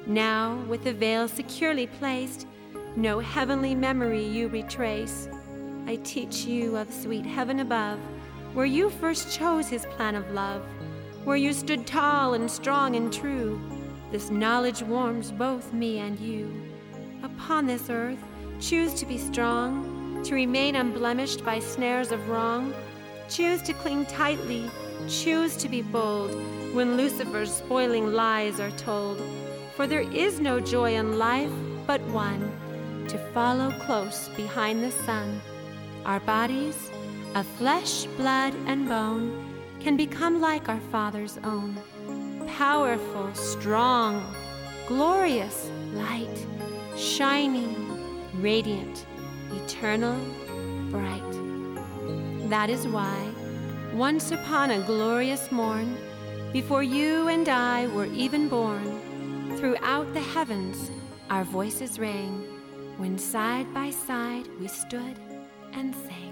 [0.08, 2.48] Now, with the veil securely placed,
[2.96, 5.30] no heavenly memory you retrace.
[5.88, 8.00] I teach you of sweet heaven above,
[8.54, 10.64] where you first chose his plan of love,
[11.24, 13.62] where you stood tall and strong and true.
[14.12, 16.52] This knowledge warms both me and you.
[17.24, 18.24] Upon this earth,
[18.60, 22.74] choose to be strong, to remain unblemished by snares of wrong.
[23.30, 24.70] Choose to cling tightly,
[25.08, 26.32] choose to be bold
[26.74, 29.22] when Lucifer's spoiling lies are told.
[29.76, 31.52] For there is no joy in life
[31.88, 32.52] but one
[33.08, 35.42] to follow close behind the sun.
[36.06, 36.92] Our bodies,
[37.36, 41.78] of flesh, blood, and bone, can become like our Father's own
[42.48, 44.36] powerful, strong,
[44.88, 46.46] glorious, light,
[46.98, 47.76] shining,
[48.42, 49.06] radiant,
[49.52, 50.20] eternal,
[50.92, 52.50] bright.
[52.50, 53.32] That is why,
[53.94, 55.98] once upon a glorious morn,
[56.52, 59.01] before you and I were even born,
[59.62, 60.90] throughout the heavens
[61.30, 62.44] our voices rang,
[62.98, 65.20] when side by side we stood
[65.74, 66.31] and sang.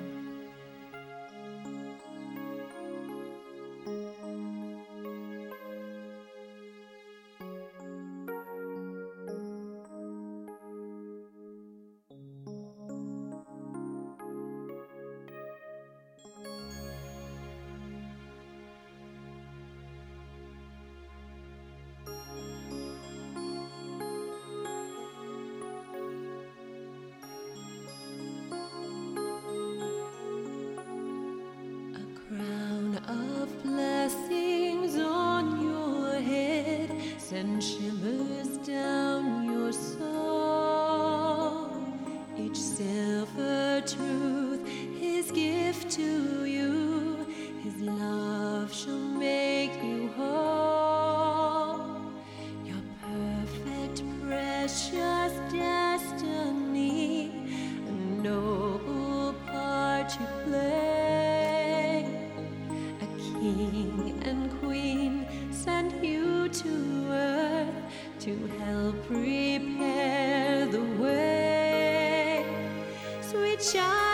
[73.77, 74.09] I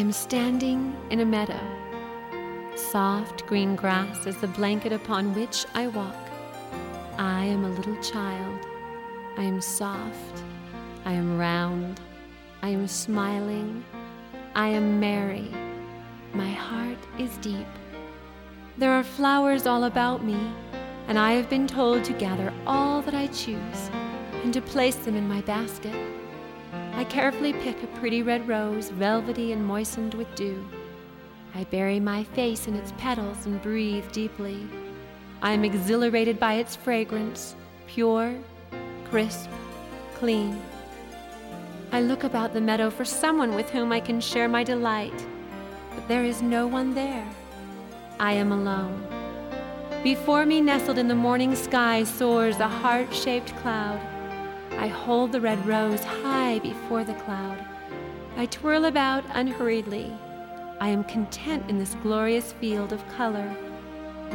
[0.00, 1.60] am standing in a meadow,
[2.74, 6.16] Soft green grass is the blanket upon which I walk.
[7.18, 8.66] I am a little child.
[9.36, 10.42] I am soft.
[11.04, 12.00] I am round.
[12.62, 13.84] I am smiling.
[14.54, 15.50] I am merry.
[16.32, 17.66] My heart is deep.
[18.78, 20.38] There are flowers all about me,
[21.06, 23.90] and I have been told to gather all that I choose
[24.42, 25.94] and to place them in my basket.
[27.00, 30.62] I carefully pick a pretty red rose, velvety and moistened with dew.
[31.54, 34.68] I bury my face in its petals and breathe deeply.
[35.40, 38.36] I am exhilarated by its fragrance, pure,
[39.08, 39.48] crisp,
[40.16, 40.60] clean.
[41.90, 45.26] I look about the meadow for someone with whom I can share my delight,
[45.94, 47.26] but there is no one there.
[48.18, 49.02] I am alone.
[50.04, 53.98] Before me, nestled in the morning sky, soars a heart shaped cloud.
[54.80, 57.62] I hold the red rose high before the cloud.
[58.38, 60.10] I twirl about unhurriedly.
[60.80, 63.54] I am content in this glorious field of color,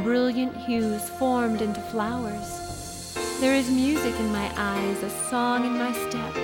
[0.03, 3.17] brilliant hues formed into flowers.
[3.39, 6.35] There is music in my eyes, a song in my step,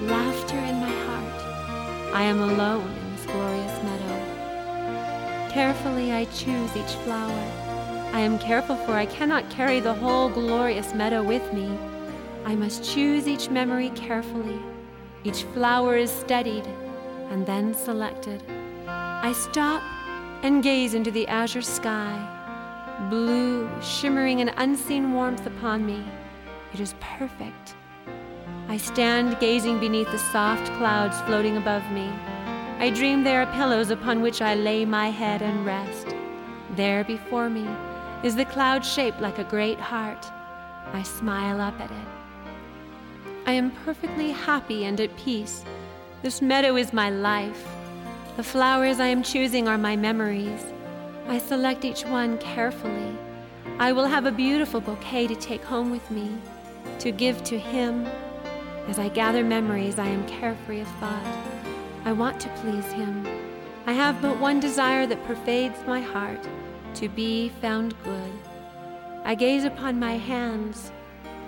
[0.00, 2.14] laughter in my heart.
[2.14, 5.48] I am alone in this glorious meadow.
[5.52, 7.52] Carefully I choose each flower.
[8.12, 11.70] I am careful, for I cannot carry the whole glorious meadow with me.
[12.48, 14.58] I must choose each memory carefully.
[15.22, 16.66] Each flower is studied
[17.28, 18.42] and then selected.
[18.86, 19.82] I stop
[20.42, 22.16] and gaze into the azure sky,
[23.10, 26.02] blue, shimmering an unseen warmth upon me.
[26.72, 27.74] It is perfect.
[28.68, 32.08] I stand gazing beneath the soft clouds floating above me.
[32.78, 36.14] I dream there are pillows upon which I lay my head and rest.
[36.76, 37.68] There before me
[38.22, 40.24] is the cloud shaped like a great heart.
[40.94, 42.17] I smile up at it.
[43.48, 45.64] I am perfectly happy and at peace.
[46.20, 47.66] This meadow is my life.
[48.36, 50.66] The flowers I am choosing are my memories.
[51.28, 53.16] I select each one carefully.
[53.78, 56.30] I will have a beautiful bouquet to take home with me,
[56.98, 58.06] to give to him.
[58.86, 61.38] As I gather memories, I am carefree of thought.
[62.04, 63.26] I want to please him.
[63.86, 66.46] I have but one desire that pervades my heart
[66.96, 68.32] to be found good.
[69.24, 70.92] I gaze upon my hands.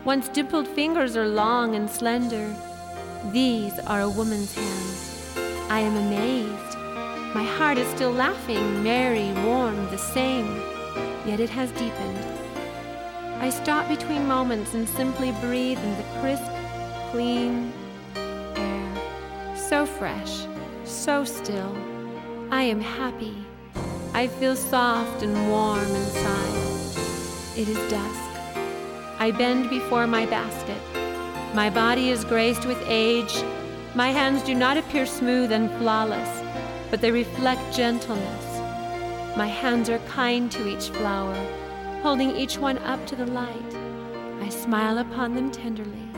[0.05, 2.55] Once dimpled fingers are long and slender.
[3.33, 5.37] These are a woman's hands.
[5.69, 6.77] I am amazed.
[7.35, 10.57] My heart is still laughing, merry, warm, the same,
[11.27, 12.19] yet it has deepened.
[13.41, 16.51] I stop between moments and simply breathe in the crisp,
[17.11, 17.71] clean
[18.57, 18.97] air.
[19.55, 20.47] So fresh,
[20.85, 21.77] so still.
[22.51, 23.37] I am happy.
[24.15, 27.59] I feel soft and warm inside.
[27.59, 28.30] It is dusk.
[29.21, 30.83] I bend before my basket.
[31.55, 33.45] My body is graced with age.
[33.95, 36.41] My hands do not appear smooth and flawless
[36.91, 38.47] but they reflect gentleness.
[39.37, 41.35] My hands are kind to each flower,
[42.03, 43.77] holding each one up to the light.
[44.41, 46.09] I smile upon them tenderly.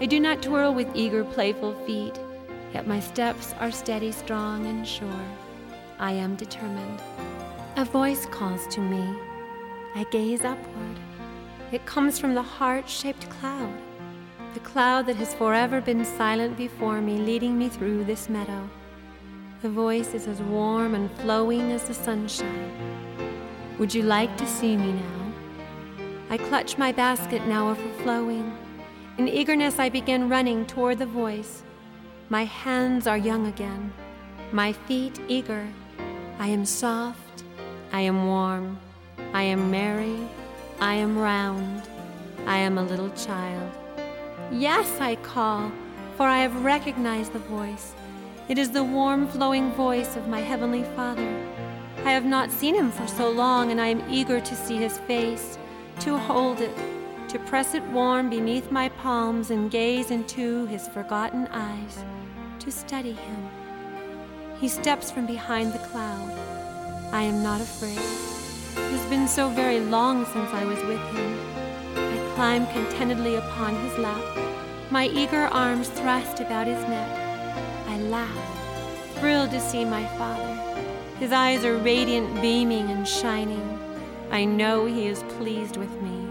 [0.00, 2.18] I do not twirl with eager, playful feet,
[2.74, 5.24] yet my steps are steady, strong, and sure.
[5.98, 7.00] I am determined.
[7.76, 9.02] A voice calls to me.
[9.94, 10.98] I gaze upward.
[11.74, 13.74] It comes from the heart shaped cloud,
[14.52, 18.70] the cloud that has forever been silent before me, leading me through this meadow.
[19.60, 22.70] The voice is as warm and flowing as the sunshine.
[23.80, 25.32] Would you like to see me now?
[26.30, 28.56] I clutch my basket now overflowing.
[29.18, 31.64] In eagerness, I begin running toward the voice.
[32.28, 33.92] My hands are young again,
[34.52, 35.66] my feet eager.
[36.38, 37.42] I am soft,
[37.90, 38.78] I am warm,
[39.32, 40.28] I am merry,
[40.80, 41.82] I am round,
[42.46, 43.70] I am a little child.
[44.50, 45.72] Yes, I call,
[46.16, 47.94] for I have recognized the voice.
[48.48, 51.34] It is the warm, flowing voice of my Heavenly Father.
[52.04, 54.98] I have not seen him for so long, and I am eager to see his
[54.98, 55.58] face,
[56.00, 56.76] to hold it,
[57.28, 62.04] to press it warm beneath my palms and gaze into his forgotten eyes,
[62.58, 63.48] to study him.
[64.60, 66.30] He steps from behind the cloud.
[67.12, 68.33] I am not afraid.
[68.76, 71.38] It has been so very long since I was with him.
[71.96, 74.22] I climb contentedly upon his lap,
[74.90, 77.10] my eager arms thrust about his neck.
[77.88, 80.54] I laugh, thrilled to see my father.
[81.18, 83.78] His eyes are radiant, beaming, and shining.
[84.30, 86.28] I know he is pleased with me.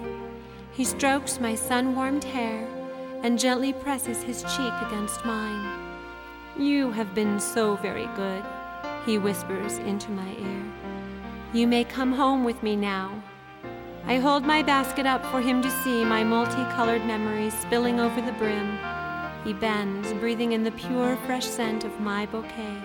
[0.73, 2.67] He strokes my sun warmed hair
[3.23, 5.79] and gently presses his cheek against mine.
[6.57, 8.43] You have been so very good,
[9.05, 10.82] he whispers into my ear.
[11.53, 13.21] You may come home with me now.
[14.07, 18.31] I hold my basket up for him to see my multicolored memories spilling over the
[18.31, 18.75] brim.
[19.43, 22.81] He bends, breathing in the pure, fresh scent of my bouquet.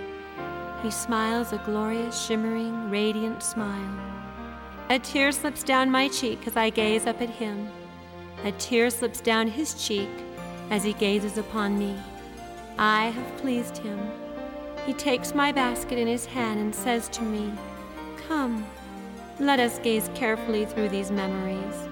[0.82, 3.98] He smiles a glorious, shimmering, radiant smile.
[4.90, 7.70] A tear slips down my cheek as I gaze up at him.
[8.44, 10.10] A tear slips down his cheek
[10.68, 11.96] as he gazes upon me.
[12.76, 13.98] I have pleased him.
[14.84, 17.50] He takes my basket in his hand and says to me,
[18.28, 18.66] Come,
[19.40, 21.88] let us gaze carefully through these memories.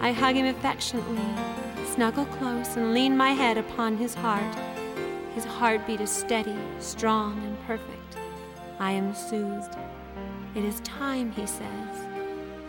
[0.00, 1.20] I hug him affectionately,
[1.92, 4.56] snuggle close, and lean my head upon his heart.
[5.34, 8.16] His heartbeat is steady, strong, and perfect.
[8.78, 9.76] I am soothed.
[10.54, 12.08] It is time, he says.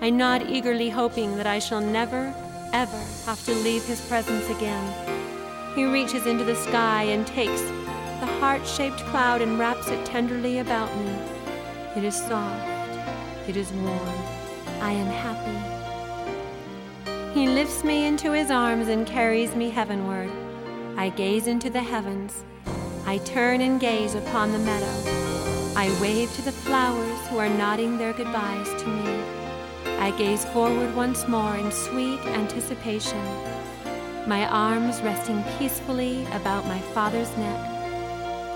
[0.02, 2.34] I nod eagerly, hoping that I shall never,
[2.74, 5.74] ever have to leave his presence again.
[5.74, 10.60] He reaches into the sky and takes the heart shaped cloud and wraps it tenderly
[10.60, 11.16] about me.
[11.96, 12.79] It is soft.
[13.50, 14.20] It is warm.
[14.80, 15.58] I am happy.
[17.34, 20.30] He lifts me into his arms and carries me heavenward.
[20.96, 22.44] I gaze into the heavens.
[23.08, 24.94] I turn and gaze upon the meadow.
[25.76, 29.20] I wave to the flowers who are nodding their goodbyes to me.
[29.98, 33.26] I gaze forward once more in sweet anticipation,
[34.28, 37.60] my arms resting peacefully about my father's neck.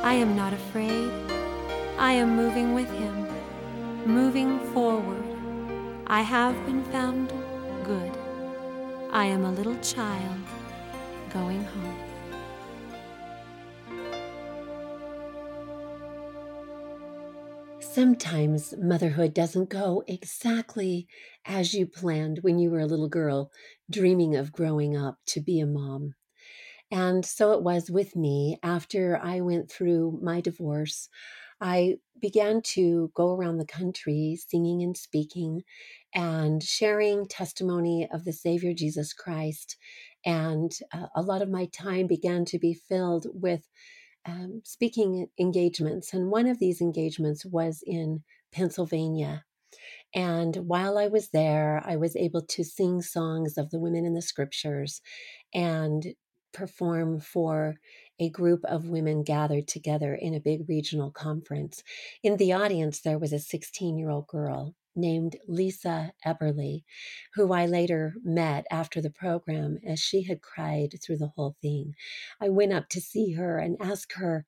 [0.03, 1.09] I am not afraid.
[1.97, 3.22] I am moving with him,
[4.05, 5.23] moving forward.
[6.07, 7.29] I have been found
[7.85, 8.11] good.
[9.11, 10.39] I am a little child
[11.29, 12.13] going home.
[17.79, 21.07] Sometimes motherhood doesn't go exactly
[21.45, 23.51] as you planned when you were a little girl,
[23.89, 26.15] dreaming of growing up to be a mom.
[26.91, 31.07] And so it was with me after I went through my divorce.
[31.61, 35.61] I began to go around the country singing and speaking
[36.13, 39.77] and sharing testimony of the Savior Jesus Christ.
[40.25, 43.67] And uh, a lot of my time began to be filled with
[44.25, 46.13] um, speaking engagements.
[46.13, 49.43] And one of these engagements was in Pennsylvania.
[50.15, 54.13] And while I was there, I was able to sing songs of the women in
[54.13, 55.01] the scriptures
[55.53, 56.05] and
[56.53, 57.75] perform for
[58.19, 61.83] a group of women gathered together in a big regional conference.
[62.21, 66.83] In the audience, there was a 16 year old girl named Lisa Eberly,
[67.33, 71.95] who I later met after the program as she had cried through the whole thing.
[72.39, 74.45] I went up to see her and ask her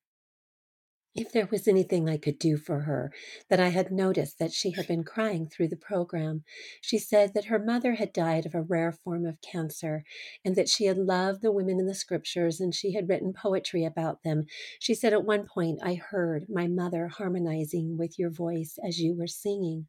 [1.16, 3.12] if there was anything I could do for her,
[3.50, 6.44] that I had noticed that she had been crying through the program.
[6.82, 10.04] She said that her mother had died of a rare form of cancer
[10.44, 13.86] and that she had loved the women in the scriptures and she had written poetry
[13.86, 14.46] about them.
[14.80, 19.16] She said, At one point, I heard my mother harmonizing with your voice as you
[19.18, 19.88] were singing.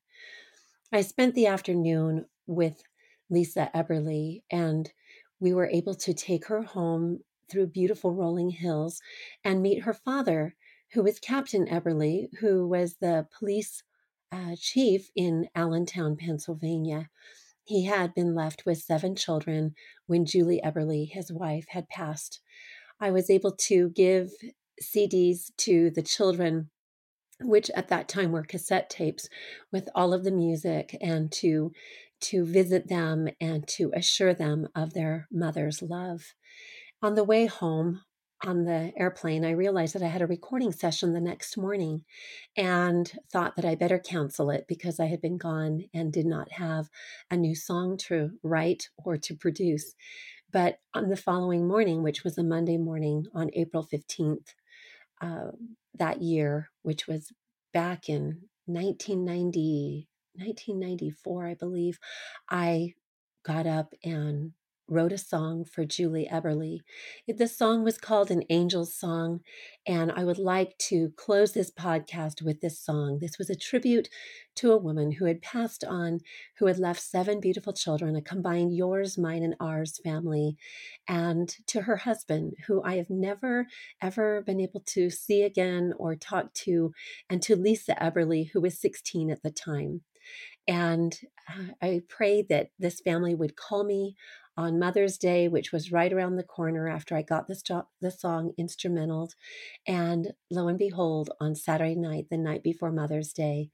[0.93, 2.83] I spent the afternoon with
[3.29, 4.93] Lisa Eberly, and
[5.41, 7.21] we were able to take her home
[7.51, 9.01] through beautiful rolling hills
[9.45, 10.55] and meet her father,
[10.93, 13.83] who was Captain Eberly, who was the police
[14.33, 17.09] uh, chief in Allentown, Pennsylvania.
[17.65, 19.75] He had been left with seven children
[20.07, 22.41] when Julie Eberly, his wife, had passed.
[23.01, 24.31] I was able to give
[24.83, 26.71] CDs to the children
[27.41, 29.29] which at that time were cassette tapes
[29.71, 31.73] with all of the music and to
[32.19, 36.33] to visit them and to assure them of their mother's love.
[37.03, 38.01] On the way home
[38.47, 42.05] on the airplane, I realized that I had a recording session the next morning
[42.57, 46.53] and thought that I better cancel it because I had been gone and did not
[46.53, 46.89] have
[47.31, 49.95] a new song to write or to produce.
[50.53, 54.55] But on the following morning, which was a Monday morning on April 15th,
[55.21, 55.51] uh,
[55.95, 57.33] that year, which was
[57.73, 61.99] back in 1990, 1994, I believe,
[62.49, 62.95] I
[63.45, 64.53] got up and
[64.89, 66.81] wrote a song for Julie Eberly.
[67.27, 69.41] The song was called An Angel's Song,
[69.87, 73.19] and I would like to close this podcast with this song.
[73.21, 74.09] This was a tribute
[74.57, 76.21] to a woman who had passed on,
[76.59, 80.57] who had left seven beautiful children, a combined yours, mine, and ours family,
[81.09, 83.67] and to her husband, who I have never,
[84.01, 86.93] ever been able to see again or talk to,
[87.29, 90.03] and to Lisa Eberly, who was 16 at the time.
[90.69, 91.19] And
[91.49, 94.17] uh, I prayed that this family would call me
[94.57, 97.63] on Mother's Day, which was right around the corner after I got this
[98.01, 99.31] the song instrumental.
[99.87, 103.71] And lo and behold, on Saturday night, the night before Mother's Day,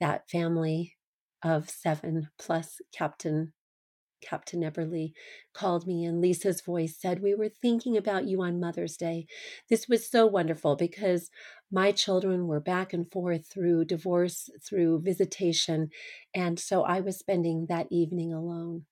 [0.00, 0.96] that family
[1.42, 3.52] of seven plus Captain
[4.24, 5.12] Captain Eberly
[5.52, 9.26] called me, and Lisa's voice said, We were thinking about you on Mother's Day.
[9.68, 11.30] This was so wonderful because
[11.70, 15.90] my children were back and forth through divorce, through visitation.
[16.34, 18.86] And so I was spending that evening alone.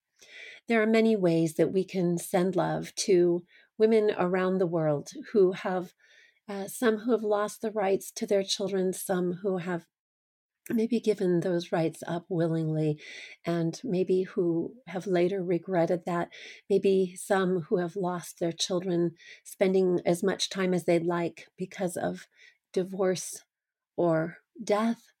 [0.67, 3.43] There are many ways that we can send love to
[3.77, 5.93] women around the world who have
[6.47, 9.85] uh, some who have lost the rights to their children, some who have
[10.69, 12.99] maybe given those rights up willingly,
[13.45, 16.29] and maybe who have later regretted that.
[16.69, 19.11] Maybe some who have lost their children
[19.43, 22.27] spending as much time as they'd like because of
[22.71, 23.43] divorce
[23.97, 25.12] or death.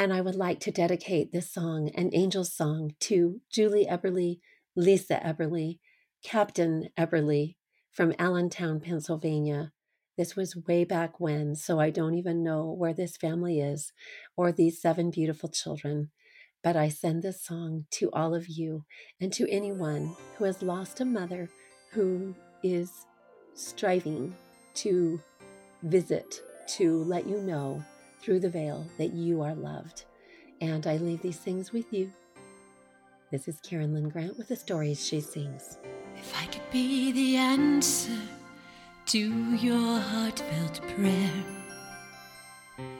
[0.00, 4.40] And I would like to dedicate this song, an angel's song, to Julie Eberly,
[4.74, 5.78] Lisa Eberly,
[6.24, 7.56] Captain Eberly
[7.92, 9.72] from Allentown, Pennsylvania.
[10.16, 13.92] This was way back when, so I don't even know where this family is
[14.38, 16.10] or these seven beautiful children.
[16.64, 18.86] But I send this song to all of you
[19.20, 21.50] and to anyone who has lost a mother
[21.90, 23.04] who is
[23.52, 24.34] striving
[24.76, 25.20] to
[25.82, 26.40] visit,
[26.78, 27.84] to let you know
[28.20, 30.04] through the veil that you are loved.
[30.60, 32.12] And I leave these things with you.
[33.30, 35.78] This is Karyn Lynn Grant with the stories she sings.
[36.16, 38.18] If I could be the answer
[39.06, 41.44] to your heartfelt prayer.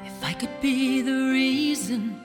[0.04, 2.20] If I could be the reason,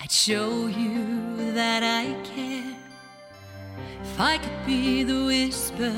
[0.00, 2.76] I'd show you that I care.
[4.02, 5.94] If I could be the whisper,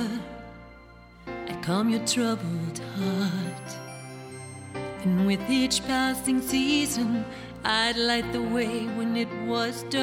[1.49, 3.46] I'd calm your troubled heart.
[5.07, 7.25] And with each passing season,
[7.63, 10.03] I'd light the way when it was dark.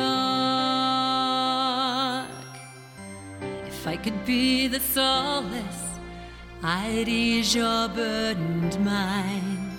[3.68, 5.84] If I could be the solace
[6.64, 9.78] I'd ease your burdened mind.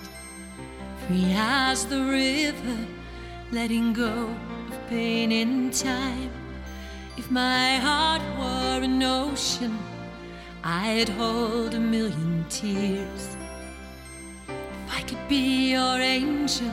[1.07, 2.77] Free as the river,
[3.51, 4.29] letting go
[4.69, 6.29] of pain in time.
[7.17, 9.75] If my heart were an ocean,
[10.63, 13.35] I'd hold a million tears.
[14.97, 16.71] I could be your angel,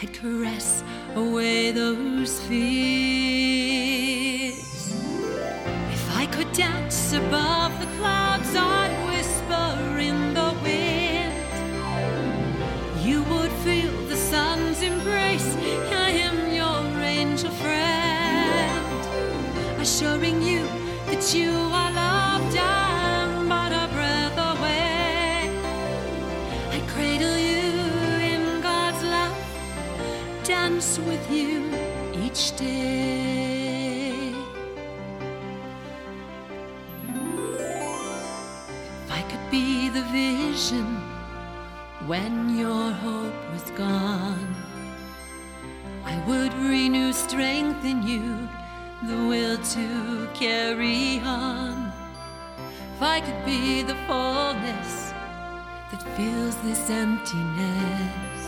[0.00, 0.84] I'd caress
[1.16, 3.72] away those fears.
[5.96, 11.34] If I could dance above the clouds, I'd whisper in the wind.
[13.04, 15.56] You would feel the sun's embrace.
[15.90, 18.86] I am your angel friend,
[19.80, 20.64] assuring you
[21.06, 21.91] that you are
[30.72, 31.70] dance with you
[32.14, 34.32] each day.
[39.04, 40.86] If I could be the vision
[42.06, 44.54] when your hope was gone,
[46.04, 48.48] I would renew strength in you,
[49.08, 51.92] the will to carry on.
[52.96, 55.12] If I could be the fullness
[55.90, 58.41] that fills this emptiness,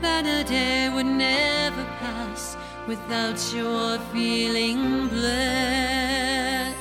[0.00, 6.76] then a day would never pass without your feeling blessed.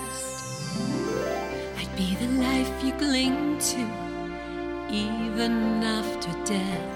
[1.78, 3.82] I'd be the life you cling to,
[4.89, 6.95] even after death.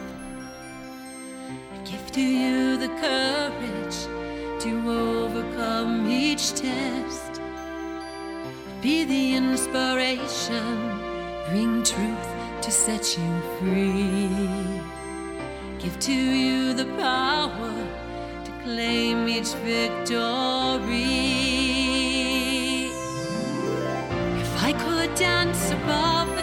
[1.73, 3.99] I'd give to you the courage
[4.63, 7.41] to overcome each test.
[7.41, 10.99] I'd be the inspiration,
[11.49, 12.27] bring truth
[12.61, 15.02] to set you free.
[15.83, 17.73] Give to you the power
[18.45, 21.03] to claim each victory.
[24.39, 26.42] If I could dance above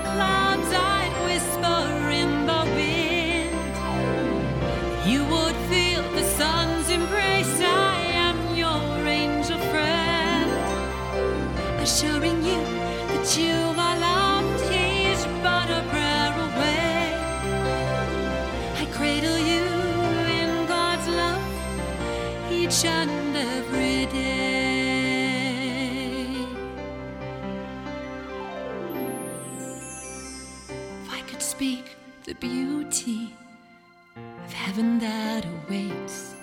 [33.09, 36.34] of heaven that awaits.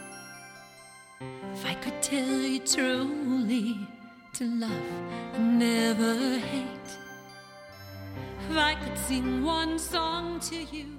[1.54, 3.78] If I could tell you truly
[4.34, 4.72] to love
[5.34, 6.92] and never hate,
[8.50, 10.98] if I could sing one song to you.